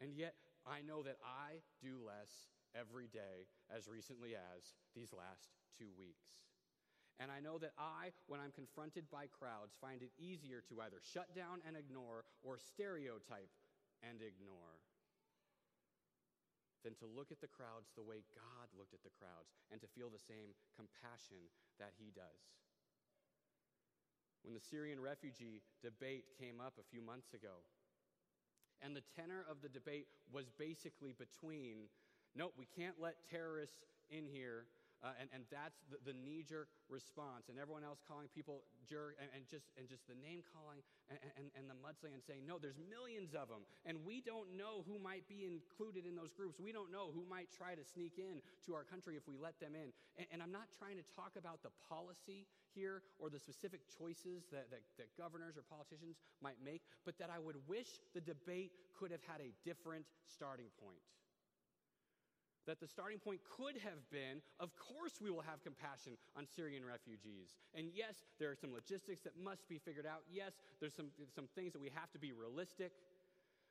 And 0.01 0.17
yet, 0.17 0.35
I 0.65 0.81
know 0.81 1.03
that 1.03 1.17
I 1.25 1.61
do 1.81 2.01
less 2.01 2.49
every 2.73 3.09
day 3.09 3.49
as 3.69 3.89
recently 3.89 4.33
as 4.37 4.77
these 4.95 5.13
last 5.13 5.53
two 5.77 5.93
weeks. 5.99 6.41
And 7.21 7.29
I 7.29 7.45
know 7.45 7.61
that 7.61 7.77
I, 7.77 8.17
when 8.33 8.41
I'm 8.41 8.53
confronted 8.53 9.05
by 9.13 9.29
crowds, 9.29 9.77
find 9.77 10.01
it 10.01 10.17
easier 10.17 10.65
to 10.73 10.81
either 10.81 11.05
shut 11.05 11.37
down 11.37 11.61
and 11.69 11.77
ignore 11.77 12.25
or 12.41 12.57
stereotype 12.57 13.53
and 14.01 14.25
ignore 14.25 14.81
than 16.81 16.97
to 16.97 17.05
look 17.05 17.29
at 17.29 17.45
the 17.45 17.53
crowds 17.53 17.93
the 17.93 18.05
way 18.05 18.25
God 18.33 18.73
looked 18.73 18.97
at 18.97 19.05
the 19.05 19.13
crowds 19.13 19.53
and 19.69 19.85
to 19.85 19.93
feel 19.93 20.09
the 20.09 20.21
same 20.21 20.57
compassion 20.73 21.53
that 21.77 21.93
He 22.01 22.09
does. 22.09 22.41
When 24.43 24.55
the 24.55 24.61
Syrian 24.61 25.01
refugee 25.01 25.63
debate 25.83 26.25
came 26.41 26.61
up 26.61 26.75
a 26.81 26.87
few 26.91 27.03
months 27.03 27.35
ago, 27.35 27.61
and 28.81 28.97
the 28.97 29.05
tenor 29.17 29.45
of 29.51 29.61
the 29.61 29.69
debate 29.69 30.07
was 30.33 30.49
basically 30.59 31.13
between 31.13 31.89
nope, 32.37 32.55
we 32.57 32.67
can't 32.77 32.95
let 33.01 33.17
terrorists 33.29 33.85
in 34.09 34.27
here 34.27 34.65
uh, 35.01 35.17
and, 35.17 35.33
and 35.33 35.49
that's 35.49 35.81
the, 35.89 35.97
the 36.05 36.13
knee 36.13 36.45
jerk 36.45 36.69
response. 36.93 37.49
And 37.49 37.57
everyone 37.57 37.89
else 37.89 38.05
calling 38.05 38.29
people 38.29 38.69
jerk 38.85 39.17
and, 39.17 39.33
and, 39.33 39.49
just, 39.49 39.73
and 39.81 39.89
just 39.89 40.05
the 40.05 40.17
name 40.21 40.45
calling 40.53 40.85
and, 41.09 41.17
and, 41.41 41.49
and 41.57 41.65
the 41.73 41.79
mudslinging 41.81 42.21
saying, 42.21 42.45
no, 42.45 42.61
there's 42.61 42.77
millions 42.77 43.33
of 43.33 43.49
them. 43.49 43.65
And 43.89 44.05
we 44.05 44.21
don't 44.21 44.53
know 44.61 44.85
who 44.85 45.01
might 45.01 45.25
be 45.25 45.49
included 45.49 46.05
in 46.05 46.13
those 46.13 46.37
groups. 46.37 46.61
We 46.61 46.69
don't 46.69 46.93
know 46.93 47.09
who 47.17 47.25
might 47.25 47.49
try 47.49 47.73
to 47.73 47.81
sneak 47.81 48.21
in 48.21 48.45
to 48.69 48.77
our 48.77 48.85
country 48.85 49.17
if 49.17 49.25
we 49.25 49.41
let 49.41 49.57
them 49.57 49.73
in. 49.73 49.89
And, 50.21 50.29
and 50.37 50.39
I'm 50.45 50.53
not 50.53 50.69
trying 50.77 51.01
to 51.01 51.07
talk 51.17 51.33
about 51.41 51.65
the 51.65 51.73
policy 51.89 52.45
here 52.75 53.03
or 53.19 53.31
the 53.31 53.39
specific 53.39 53.81
choices 53.99 54.45
that, 54.53 54.71
that, 54.71 54.83
that 54.99 55.09
governors 55.17 55.57
or 55.57 55.62
politicians 55.69 56.17
might 56.43 56.59
make, 56.65 56.83
but 57.05 57.19
that 57.19 57.31
I 57.31 57.39
would 57.39 57.57
wish 57.67 58.00
the 58.15 58.21
debate 58.21 58.73
could 58.99 59.11
have 59.11 59.23
had 59.27 59.41
a 59.41 59.53
different 59.65 60.05
starting 60.27 60.69
point 60.81 61.00
that 62.67 62.79
the 62.79 62.87
starting 62.87 63.19
point 63.19 63.41
could 63.57 63.75
have 63.83 63.99
been 64.12 64.39
of 64.61 64.71
course, 64.77 65.19
we 65.21 65.31
will 65.31 65.43
have 65.43 65.62
compassion 65.65 66.15
on 66.37 66.47
Syrian 66.47 66.85
refugees. 66.85 67.57
And 67.75 67.89
yes, 67.95 68.23
there 68.39 68.50
are 68.50 68.55
some 68.55 68.73
logistics 68.73 69.23
that 69.23 69.33
must 69.35 69.67
be 69.69 69.79
figured 69.79 70.07
out. 70.07 70.23
Yes, 70.31 70.53
there's 70.81 70.95
some, 70.95 71.09
some 71.35 71.49
things 71.55 71.73
that 71.73 71.81
we 71.81 71.91
have 71.95 72.11
to 72.12 72.19
be 72.19 72.33
realistic. 72.33 72.93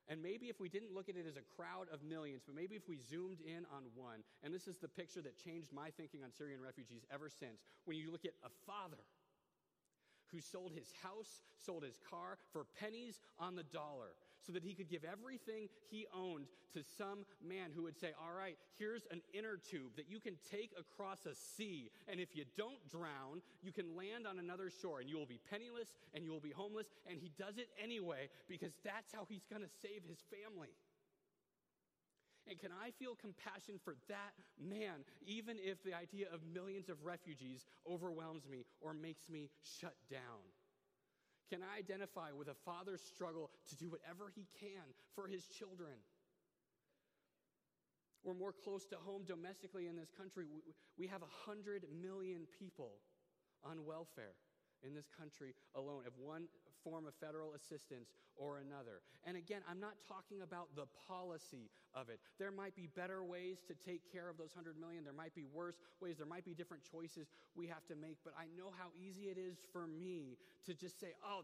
And 0.09 0.23
maybe 0.23 0.47
if 0.47 0.59
we 0.59 0.69
didn't 0.69 0.93
look 0.93 1.07
at 1.07 1.15
it 1.15 1.25
as 1.29 1.37
a 1.37 1.45
crowd 1.55 1.87
of 1.93 2.01
millions, 2.01 2.41
but 2.45 2.55
maybe 2.55 2.75
if 2.75 2.89
we 2.89 2.97
zoomed 2.97 3.41
in 3.45 3.65
on 3.71 3.83
one, 3.93 4.25
and 4.43 4.53
this 4.53 4.67
is 4.67 4.77
the 4.77 4.87
picture 4.87 5.21
that 5.21 5.37
changed 5.37 5.71
my 5.71 5.91
thinking 5.91 6.23
on 6.23 6.31
Syrian 6.31 6.59
refugees 6.61 7.05
ever 7.13 7.29
since, 7.29 7.61
when 7.85 7.95
you 7.95 8.11
look 8.11 8.25
at 8.25 8.33
a 8.43 8.49
father 8.65 9.05
who 10.31 10.41
sold 10.41 10.73
his 10.73 10.91
house, 11.03 11.41
sold 11.63 11.83
his 11.83 11.99
car 12.09 12.37
for 12.51 12.65
pennies 12.79 13.19
on 13.37 13.55
the 13.55 13.63
dollar 13.63 14.17
so 14.45 14.53
that 14.53 14.63
he 14.63 14.73
could 14.73 14.89
give 14.89 15.03
everything 15.03 15.67
he 15.89 16.07
owned 16.15 16.47
to 16.73 16.83
some 16.97 17.25
man 17.45 17.71
who 17.75 17.83
would 17.83 17.99
say, 17.99 18.11
All 18.21 18.33
right, 18.35 18.57
here's 18.77 19.05
an 19.11 19.21
inner 19.33 19.57
tube 19.57 19.95
that 19.95 20.09
you 20.09 20.19
can 20.19 20.35
take 20.49 20.71
across 20.79 21.25
a 21.25 21.35
sea, 21.35 21.91
and 22.07 22.19
if 22.19 22.35
you 22.35 22.45
don't 22.57 22.79
drown, 22.89 23.41
you 23.61 23.71
can 23.71 23.95
land 23.95 24.27
on 24.27 24.39
another 24.39 24.69
shore, 24.69 24.99
and 24.99 25.09
you 25.09 25.17
will 25.17 25.25
be 25.25 25.39
penniless 25.49 25.89
and 26.13 26.23
you 26.23 26.31
will 26.31 26.39
be 26.39 26.51
homeless. 26.51 26.87
And 27.07 27.17
he 27.17 27.31
does 27.37 27.57
it 27.57 27.69
anyway 27.81 28.29
because 28.47 28.73
that's 28.83 29.13
how 29.13 29.25
he's 29.27 29.45
going 29.45 29.61
to 29.61 29.69
save 29.81 30.03
his 30.07 30.19
family. 30.29 30.69
And 32.49 32.57
can 32.57 32.71
I 32.73 32.89
feel 32.97 33.13
compassion 33.13 33.79
for 33.83 33.95
that 34.07 34.33
man, 34.57 35.05
even 35.25 35.57
if 35.61 35.83
the 35.83 35.93
idea 35.93 36.25
of 36.33 36.41
millions 36.51 36.89
of 36.89 37.03
refugees 37.03 37.65
overwhelms 37.89 38.47
me 38.49 38.65
or 38.81 38.93
makes 38.93 39.29
me 39.29 39.49
shut 39.61 39.95
down? 40.09 40.41
Can 41.49 41.61
I 41.63 41.79
identify 41.79 42.31
with 42.31 42.47
a 42.47 42.53
father's 42.65 43.01
struggle 43.01 43.49
to 43.69 43.75
do 43.75 43.89
whatever 43.89 44.31
he 44.35 44.45
can 44.59 44.85
for 45.15 45.27
his 45.27 45.47
children? 45.47 45.97
We're 48.23 48.35
more 48.35 48.53
close 48.53 48.85
to 48.87 48.97
home 48.97 49.23
domestically 49.25 49.87
in 49.87 49.95
this 49.95 50.11
country. 50.11 50.47
We 50.97 51.07
have 51.07 51.21
100 51.21 51.85
million 52.01 52.45
people 52.59 52.99
on 53.63 53.85
welfare 53.85 54.35
in 54.83 54.93
this 54.93 55.09
country 55.09 55.55
alone 55.75 56.03
of 56.05 56.13
one 56.19 56.45
form 56.83 57.07
of 57.07 57.13
federal 57.19 57.53
assistance 57.53 58.11
or 58.35 58.59
another. 58.59 59.01
And 59.25 59.35
again, 59.35 59.61
I'm 59.69 59.79
not 59.79 59.95
talking 60.07 60.41
about 60.41 60.75
the 60.75 60.85
policy 61.07 61.71
of 61.95 62.09
it. 62.09 62.19
There 62.37 62.51
might 62.51 62.75
be 62.75 62.87
better 62.95 63.23
ways 63.23 63.57
to 63.67 63.73
take 63.73 64.01
care 64.11 64.29
of 64.29 64.37
those 64.37 64.55
100 64.55 64.79
million. 64.79 65.03
There 65.03 65.13
might 65.13 65.35
be 65.35 65.45
worse 65.53 65.75
ways. 66.01 66.17
There 66.17 66.27
might 66.27 66.45
be 66.45 66.53
different 66.53 66.83
choices 66.83 67.27
we 67.55 67.67
have 67.67 67.85
to 67.87 67.95
make. 67.95 68.17
But 68.23 68.33
I 68.37 68.45
know 68.57 68.71
how 68.77 68.89
easy 68.95 69.29
it 69.29 69.37
is 69.37 69.57
for 69.73 69.87
me 69.87 70.37
to 70.65 70.73
just 70.73 70.99
say, 70.99 71.13
oh, 71.25 71.41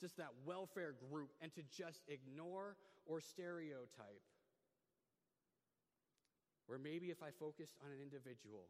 just 0.00 0.16
that 0.18 0.32
welfare 0.44 0.94
group, 1.10 1.30
and 1.40 1.52
to 1.54 1.62
just 1.76 2.00
ignore 2.08 2.76
or 3.06 3.20
stereotype. 3.20 4.22
Where 6.66 6.78
maybe 6.78 7.10
if 7.10 7.22
I 7.22 7.30
focused 7.38 7.76
on 7.84 7.92
an 7.92 8.02
individual, 8.02 8.66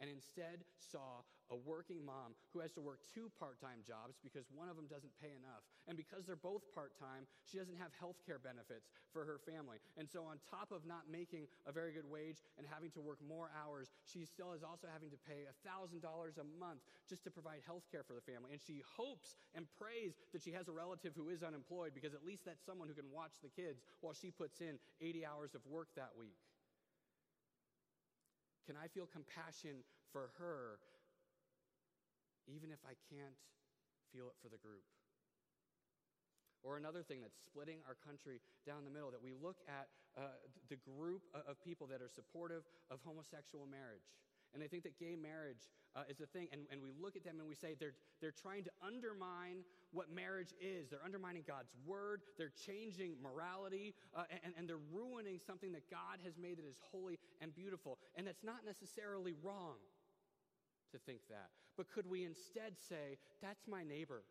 and 0.00 0.08
instead 0.08 0.64
saw 0.78 1.24
a 1.52 1.56
working 1.56 2.00
mom 2.00 2.32
who 2.56 2.64
has 2.64 2.72
to 2.72 2.80
work 2.80 3.04
two 3.12 3.28
part 3.36 3.60
time 3.60 3.84
jobs 3.84 4.16
because 4.24 4.48
one 4.48 4.72
of 4.72 4.76
them 4.76 4.88
doesn't 4.88 5.12
pay 5.20 5.36
enough. 5.36 5.60
And 5.84 6.00
because 6.00 6.24
they're 6.24 6.40
both 6.40 6.64
part 6.72 6.96
time, 6.96 7.28
she 7.44 7.60
doesn't 7.60 7.76
have 7.76 7.92
health 8.00 8.16
care 8.24 8.40
benefits 8.40 8.88
for 9.12 9.28
her 9.28 9.36
family. 9.44 9.76
And 10.00 10.08
so, 10.08 10.24
on 10.24 10.40
top 10.48 10.72
of 10.72 10.88
not 10.88 11.10
making 11.10 11.50
a 11.68 11.72
very 11.72 11.92
good 11.92 12.08
wage 12.08 12.40
and 12.56 12.64
having 12.64 12.90
to 12.96 13.00
work 13.04 13.20
more 13.20 13.52
hours, 13.52 13.92
she 14.08 14.24
still 14.24 14.56
is 14.56 14.64
also 14.64 14.88
having 14.88 15.12
to 15.12 15.20
pay 15.28 15.44
$1,000 15.66 16.00
a 16.00 16.46
month 16.56 16.80
just 17.08 17.24
to 17.24 17.30
provide 17.30 17.60
health 17.66 17.84
care 17.92 18.02
for 18.02 18.14
the 18.16 18.24
family. 18.24 18.56
And 18.56 18.60
she 18.62 18.80
hopes 18.96 19.36
and 19.54 19.66
prays 19.76 20.16
that 20.32 20.42
she 20.42 20.52
has 20.56 20.68
a 20.68 20.74
relative 20.74 21.12
who 21.12 21.28
is 21.28 21.42
unemployed 21.42 21.92
because 21.92 22.14
at 22.14 22.24
least 22.24 22.46
that's 22.46 22.64
someone 22.64 22.88
who 22.88 22.94
can 22.94 23.10
watch 23.12 23.36
the 23.42 23.52
kids 23.52 23.82
while 24.00 24.14
she 24.14 24.30
puts 24.30 24.60
in 24.60 24.78
80 25.00 25.26
hours 25.26 25.54
of 25.54 25.60
work 25.68 25.88
that 25.96 26.16
week. 26.16 26.38
Can 28.66 28.78
I 28.78 28.86
feel 28.88 29.06
compassion 29.10 29.82
for 30.12 30.30
her 30.38 30.78
even 32.50 32.70
if 32.74 32.82
I 32.82 32.98
can't 33.10 33.38
feel 34.10 34.26
it 34.26 34.36
for 34.42 34.50
the 34.50 34.58
group? 34.58 34.82
Or 36.62 36.78
another 36.78 37.02
thing 37.02 37.18
that's 37.22 37.38
splitting 37.42 37.82
our 37.90 37.98
country 38.06 38.38
down 38.62 38.86
the 38.86 38.94
middle, 38.94 39.10
that 39.10 39.22
we 39.22 39.34
look 39.34 39.58
at 39.66 39.90
uh, 40.14 40.38
the 40.70 40.78
group 40.78 41.26
of 41.34 41.58
people 41.66 41.90
that 41.90 41.98
are 41.98 42.10
supportive 42.10 42.62
of 42.86 43.02
homosexual 43.02 43.66
marriage 43.66 44.06
and 44.52 44.62
they 44.62 44.68
think 44.68 44.82
that 44.84 44.98
gay 44.98 45.16
marriage 45.16 45.70
uh, 45.96 46.02
is 46.08 46.20
a 46.20 46.26
thing. 46.26 46.48
And, 46.52 46.62
and 46.70 46.82
we 46.82 46.92
look 47.00 47.16
at 47.16 47.24
them 47.24 47.40
and 47.40 47.48
we 47.48 47.54
say 47.54 47.76
they're, 47.78 47.94
they're 48.20 48.34
trying 48.34 48.64
to 48.64 48.70
undermine 48.84 49.64
what 49.92 50.12
marriage 50.12 50.54
is. 50.60 50.88
They're 50.88 51.04
undermining 51.04 51.44
God's 51.46 51.72
word, 51.86 52.22
they're 52.38 52.52
changing 52.66 53.16
morality, 53.22 53.94
uh, 54.16 54.24
and, 54.44 54.54
and 54.56 54.68
they're 54.68 54.86
ruining 54.92 55.40
something 55.44 55.72
that 55.72 55.90
God 55.90 56.20
has 56.24 56.36
made 56.36 56.58
that 56.58 56.66
is 56.66 56.76
holy 56.90 57.18
and 57.40 57.54
beautiful. 57.54 57.98
And 58.16 58.26
that's 58.26 58.44
not 58.44 58.64
necessarily 58.66 59.34
wrong 59.42 59.76
to 60.92 60.98
think 60.98 61.20
that. 61.30 61.48
But 61.76 61.90
could 61.90 62.08
we 62.08 62.24
instead 62.24 62.76
say, 62.88 63.18
that's 63.40 63.66
my 63.66 63.82
neighbor? 63.82 64.22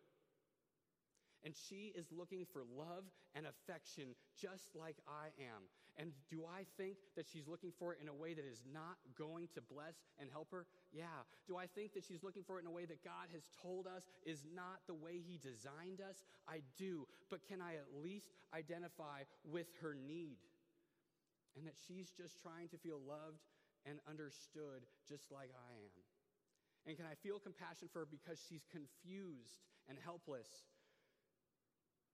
And 1.44 1.54
she 1.68 1.92
is 1.96 2.06
looking 2.16 2.46
for 2.52 2.62
love 2.76 3.02
and 3.34 3.46
affection 3.46 4.14
just 4.40 4.76
like 4.78 4.96
I 5.08 5.34
am. 5.42 5.62
And 6.02 6.10
do 6.26 6.42
I 6.42 6.66
think 6.74 6.98
that 7.14 7.30
she's 7.30 7.46
looking 7.46 7.70
for 7.78 7.94
it 7.94 8.02
in 8.02 8.08
a 8.10 8.12
way 8.12 8.34
that 8.34 8.42
is 8.42 8.66
not 8.74 8.98
going 9.14 9.46
to 9.54 9.62
bless 9.62 9.94
and 10.18 10.26
help 10.26 10.50
her? 10.50 10.66
Yeah. 10.90 11.22
Do 11.46 11.56
I 11.56 11.70
think 11.70 11.94
that 11.94 12.02
she's 12.02 12.26
looking 12.26 12.42
for 12.42 12.58
it 12.58 12.62
in 12.62 12.66
a 12.66 12.74
way 12.74 12.86
that 12.90 13.04
God 13.06 13.30
has 13.30 13.46
told 13.62 13.86
us 13.86 14.02
is 14.26 14.42
not 14.50 14.82
the 14.90 14.98
way 14.98 15.22
He 15.22 15.38
designed 15.38 16.02
us? 16.02 16.26
I 16.50 16.66
do. 16.74 17.06
But 17.30 17.46
can 17.46 17.62
I 17.62 17.78
at 17.78 17.86
least 18.02 18.34
identify 18.50 19.30
with 19.46 19.70
her 19.78 19.94
need? 19.94 20.42
And 21.54 21.70
that 21.70 21.78
she's 21.86 22.10
just 22.10 22.42
trying 22.42 22.66
to 22.74 22.82
feel 22.82 22.98
loved 22.98 23.46
and 23.86 24.02
understood 24.10 24.82
just 25.06 25.30
like 25.30 25.54
I 25.54 25.72
am. 25.86 26.02
And 26.82 26.98
can 26.98 27.06
I 27.06 27.14
feel 27.22 27.38
compassion 27.38 27.86
for 27.92 28.02
her 28.02 28.10
because 28.10 28.42
she's 28.50 28.66
confused 28.74 29.62
and 29.86 29.94
helpless 30.02 30.50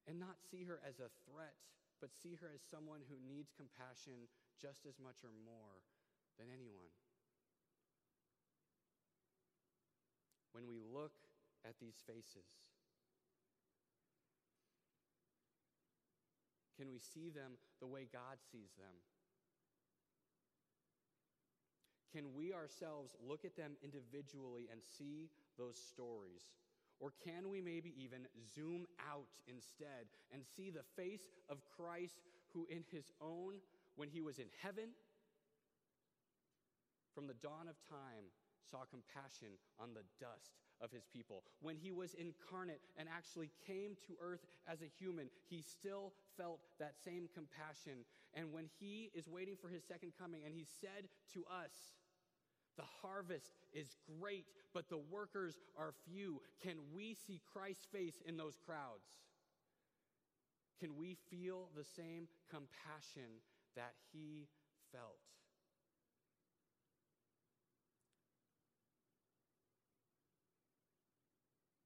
and 0.04 0.20
not 0.20 0.36
see 0.52 0.68
her 0.68 0.76
as 0.84 1.00
a 1.00 1.08
threat 1.24 1.56
but 2.00 2.14
see 2.14 2.38
her 2.40 2.50
as 2.54 2.62
someone 2.62 3.02
who 3.06 3.18
needs 3.26 3.50
compassion 3.54 4.30
just 4.60 4.86
as 4.86 4.98
much 5.02 5.22
or 5.22 5.34
more 5.44 5.82
than 6.38 6.46
anyone. 6.50 6.90
When 10.52 10.66
we 10.66 10.80
look 10.80 11.14
at 11.66 11.78
these 11.78 12.02
faces, 12.06 12.46
can 16.78 16.90
we 16.90 16.98
see 16.98 17.30
them 17.30 17.58
the 17.80 17.86
way 17.86 18.06
God 18.10 18.38
sees 18.50 18.70
them? 18.78 18.94
Can 22.12 22.34
we 22.34 22.54
ourselves 22.54 23.14
look 23.20 23.44
at 23.44 23.56
them 23.56 23.76
individually 23.82 24.68
and 24.72 24.80
see 24.82 25.28
those 25.58 25.76
stories? 25.76 26.48
Or 27.00 27.12
can 27.24 27.48
we 27.48 27.60
maybe 27.60 27.94
even 27.96 28.26
zoom 28.54 28.86
out 29.10 29.28
instead 29.46 30.10
and 30.32 30.42
see 30.44 30.70
the 30.70 30.82
face 30.96 31.30
of 31.48 31.58
Christ 31.76 32.18
who, 32.52 32.66
in 32.70 32.84
his 32.90 33.12
own, 33.20 33.54
when 33.96 34.08
he 34.08 34.20
was 34.20 34.38
in 34.38 34.48
heaven, 34.62 34.90
from 37.14 37.26
the 37.26 37.34
dawn 37.34 37.68
of 37.68 37.76
time, 37.88 38.30
saw 38.70 38.84
compassion 38.84 39.58
on 39.80 39.94
the 39.94 40.04
dust 40.20 40.58
of 40.80 40.90
his 40.92 41.04
people. 41.04 41.42
When 41.60 41.76
he 41.76 41.90
was 41.90 42.14
incarnate 42.14 42.80
and 42.96 43.08
actually 43.08 43.50
came 43.66 43.96
to 44.06 44.14
earth 44.22 44.46
as 44.68 44.82
a 44.82 44.90
human, 44.98 45.28
he 45.48 45.62
still 45.62 46.12
felt 46.36 46.60
that 46.78 46.94
same 47.04 47.28
compassion. 47.34 48.04
And 48.34 48.52
when 48.52 48.68
he 48.78 49.10
is 49.14 49.28
waiting 49.28 49.56
for 49.60 49.68
his 49.68 49.82
second 49.82 50.12
coming 50.18 50.42
and 50.44 50.54
he 50.54 50.64
said 50.64 51.08
to 51.34 51.44
us, 51.50 51.72
the 52.78 52.84
harvest 53.02 53.52
is 53.74 53.96
great, 54.20 54.46
but 54.72 54.88
the 54.88 55.02
workers 55.10 55.58
are 55.76 55.92
few. 56.06 56.40
Can 56.62 56.76
we 56.94 57.14
see 57.14 57.42
Christ's 57.52 57.86
face 57.92 58.22
in 58.24 58.36
those 58.36 58.56
crowds? 58.64 59.04
Can 60.80 60.96
we 60.96 61.16
feel 61.28 61.70
the 61.76 61.84
same 61.84 62.28
compassion 62.48 63.42
that 63.74 63.94
he 64.12 64.46
felt? 64.92 65.18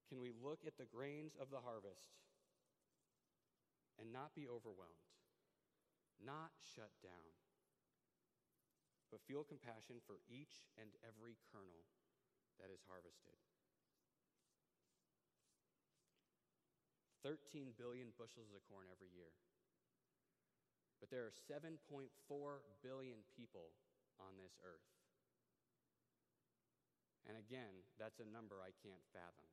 Can 0.09 0.21
we 0.21 0.31
look 0.43 0.59
at 0.67 0.77
the 0.77 0.85
grains 0.85 1.33
of 1.41 1.49
the 1.49 1.57
harvest 1.57 2.13
and 3.99 4.13
not 4.13 4.35
be 4.35 4.47
overwhelmed, 4.47 5.09
not 6.23 6.51
shut 6.75 6.91
down? 7.01 7.42
But 9.13 9.21
feel 9.29 9.45
compassion 9.45 10.01
for 10.09 10.17
each 10.25 10.65
and 10.81 10.89
every 11.05 11.37
kernel 11.53 11.85
that 12.57 12.73
is 12.73 12.81
harvested. 12.89 13.37
13 17.21 17.77
billion 17.77 18.09
bushels 18.17 18.49
of 18.57 18.65
corn 18.65 18.89
every 18.89 19.13
year. 19.13 19.29
But 20.97 21.13
there 21.13 21.29
are 21.29 21.35
7.4 21.45 22.09
billion 22.81 23.21
people 23.37 23.77
on 24.17 24.33
this 24.41 24.57
earth. 24.65 24.89
And 27.29 27.37
again, 27.37 27.85
that's 28.01 28.17
a 28.17 28.25
number 28.25 28.65
I 28.65 28.73
can't 28.81 29.05
fathom. 29.13 29.45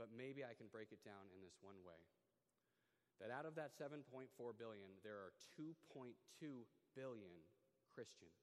But 0.00 0.08
maybe 0.16 0.48
I 0.48 0.56
can 0.56 0.72
break 0.72 0.96
it 0.96 1.04
down 1.04 1.28
in 1.28 1.44
this 1.44 1.60
one 1.60 1.84
way 1.84 2.00
that 3.20 3.30
out 3.30 3.46
of 3.46 3.54
that 3.54 3.70
7.4 3.74 4.30
billion, 4.58 4.90
there 5.02 5.18
are 5.18 5.32
2.2 5.58 6.14
billion 6.96 7.34
Christians. 7.94 8.34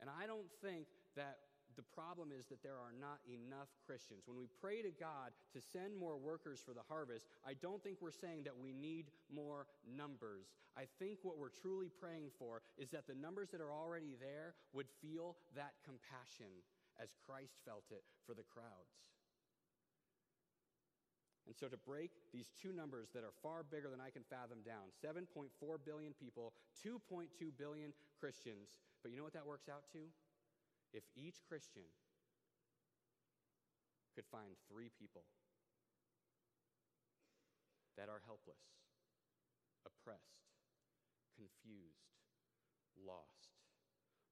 And 0.00 0.10
I 0.10 0.26
don't 0.26 0.50
think 0.60 0.86
that 1.16 1.38
the 1.76 1.82
problem 1.82 2.30
is 2.36 2.46
that 2.46 2.62
there 2.62 2.76
are 2.76 2.92
not 2.92 3.20
enough 3.24 3.68
Christians. 3.86 4.24
When 4.26 4.36
we 4.36 4.48
pray 4.60 4.82
to 4.82 4.92
God 4.92 5.32
to 5.54 5.60
send 5.60 5.96
more 5.96 6.18
workers 6.18 6.60
for 6.60 6.74
the 6.74 6.84
harvest, 6.88 7.26
I 7.46 7.54
don't 7.54 7.82
think 7.82 7.98
we're 8.00 8.12
saying 8.12 8.44
that 8.44 8.56
we 8.56 8.72
need 8.72 9.06
more 9.32 9.66
numbers. 9.88 10.52
I 10.76 10.84
think 10.98 11.20
what 11.22 11.38
we're 11.38 11.54
truly 11.62 11.88
praying 11.88 12.28
for 12.38 12.60
is 12.76 12.90
that 12.90 13.06
the 13.06 13.14
numbers 13.14 13.48
that 13.50 13.60
are 13.60 13.72
already 13.72 14.16
there 14.20 14.54
would 14.72 14.88
feel 15.00 15.36
that 15.56 15.72
compassion 15.84 16.50
as 17.00 17.16
Christ 17.24 17.56
felt 17.64 17.84
it 17.90 18.04
for 18.26 18.34
the 18.34 18.44
crowds. 18.44 19.00
And 21.52 21.60
so 21.60 21.68
to 21.68 21.76
break 21.76 22.08
these 22.32 22.48
two 22.56 22.72
numbers 22.72 23.12
that 23.12 23.28
are 23.28 23.36
far 23.44 23.60
bigger 23.60 23.92
than 23.92 24.00
I 24.00 24.08
can 24.08 24.24
fathom 24.24 24.64
down 24.64 24.88
7.4 25.04 25.52
billion 25.84 26.16
people, 26.16 26.56
2.2 26.80 27.28
billion 27.60 27.92
Christians. 28.16 28.72
But 29.04 29.12
you 29.12 29.20
know 29.20 29.28
what 29.28 29.36
that 29.36 29.44
works 29.44 29.68
out 29.68 29.84
to? 29.92 30.08
If 30.96 31.04
each 31.12 31.44
Christian 31.44 31.84
could 34.16 34.24
find 34.32 34.56
three 34.72 34.88
people 34.96 35.28
that 38.00 38.08
are 38.08 38.24
helpless, 38.24 38.64
oppressed, 39.84 40.48
confused, 41.36 42.16
lost, 42.96 43.41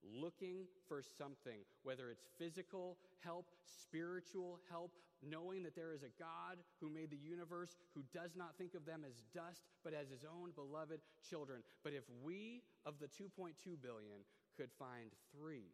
looking 0.04 0.66
for 0.88 1.02
something, 1.18 1.60
whether 1.82 2.10
it's 2.10 2.24
physical 2.38 2.98
help, 3.22 3.50
spiritual 3.64 4.60
help, 4.70 4.92
knowing 5.22 5.62
that 5.62 5.76
there 5.76 5.92
is 5.92 6.02
a 6.02 6.12
God 6.18 6.56
who 6.80 6.88
made 6.88 7.10
the 7.10 7.20
universe 7.20 7.76
who 7.94 8.02
does 8.12 8.36
not 8.36 8.56
think 8.56 8.74
of 8.74 8.86
them 8.86 9.04
as 9.04 9.22
dust, 9.34 9.62
but 9.84 9.92
as 9.92 10.08
his 10.08 10.24
own 10.24 10.52
beloved 10.54 11.00
children. 11.28 11.62
But 11.84 11.92
if 11.92 12.04
we, 12.22 12.62
of 12.86 12.98
the 12.98 13.06
2.2 13.06 13.54
billion, 13.82 14.24
could 14.56 14.70
find 14.78 15.10
three 15.36 15.72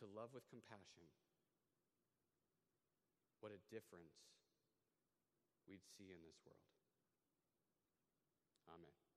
to 0.00 0.06
love 0.14 0.30
with 0.32 0.48
compassion, 0.48 1.04
what 3.40 3.52
a 3.52 3.60
difference 3.74 4.14
we'd 5.68 5.84
see 5.96 6.10
in 6.10 6.20
this 6.24 6.38
world. 6.44 6.64
Amen. 8.72 9.07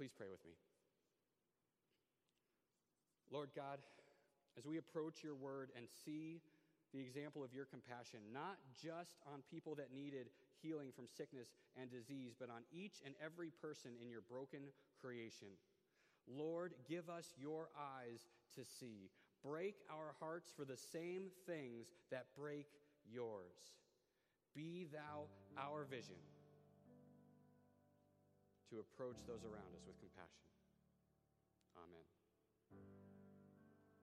Please 0.00 0.16
pray 0.16 0.32
with 0.32 0.42
me. 0.46 0.56
Lord 3.30 3.50
God, 3.54 3.76
as 4.56 4.64
we 4.64 4.78
approach 4.78 5.22
your 5.22 5.34
word 5.34 5.68
and 5.76 5.84
see 6.06 6.40
the 6.94 7.00
example 7.00 7.44
of 7.44 7.52
your 7.52 7.66
compassion, 7.66 8.20
not 8.32 8.56
just 8.82 9.20
on 9.30 9.42
people 9.50 9.74
that 9.74 9.92
needed 9.92 10.30
healing 10.62 10.88
from 10.96 11.04
sickness 11.06 11.48
and 11.78 11.90
disease, 11.90 12.32
but 12.32 12.48
on 12.48 12.62
each 12.72 13.02
and 13.04 13.14
every 13.22 13.52
person 13.60 13.90
in 14.00 14.08
your 14.08 14.22
broken 14.22 14.72
creation. 14.98 15.48
Lord, 16.26 16.72
give 16.88 17.10
us 17.10 17.34
your 17.36 17.68
eyes 17.76 18.24
to 18.54 18.64
see. 18.64 19.10
Break 19.44 19.74
our 19.90 20.14
hearts 20.18 20.50
for 20.56 20.64
the 20.64 20.78
same 20.78 21.28
things 21.46 21.92
that 22.10 22.24
break 22.34 22.68
yours. 23.04 23.76
Be 24.56 24.86
thou 24.90 25.28
our 25.58 25.84
vision 25.84 26.16
to 28.70 28.78
approach 28.78 29.18
those 29.26 29.42
around 29.42 29.74
us 29.74 29.82
with 29.86 29.98
compassion. 29.98 30.46
Amen. 31.74 32.19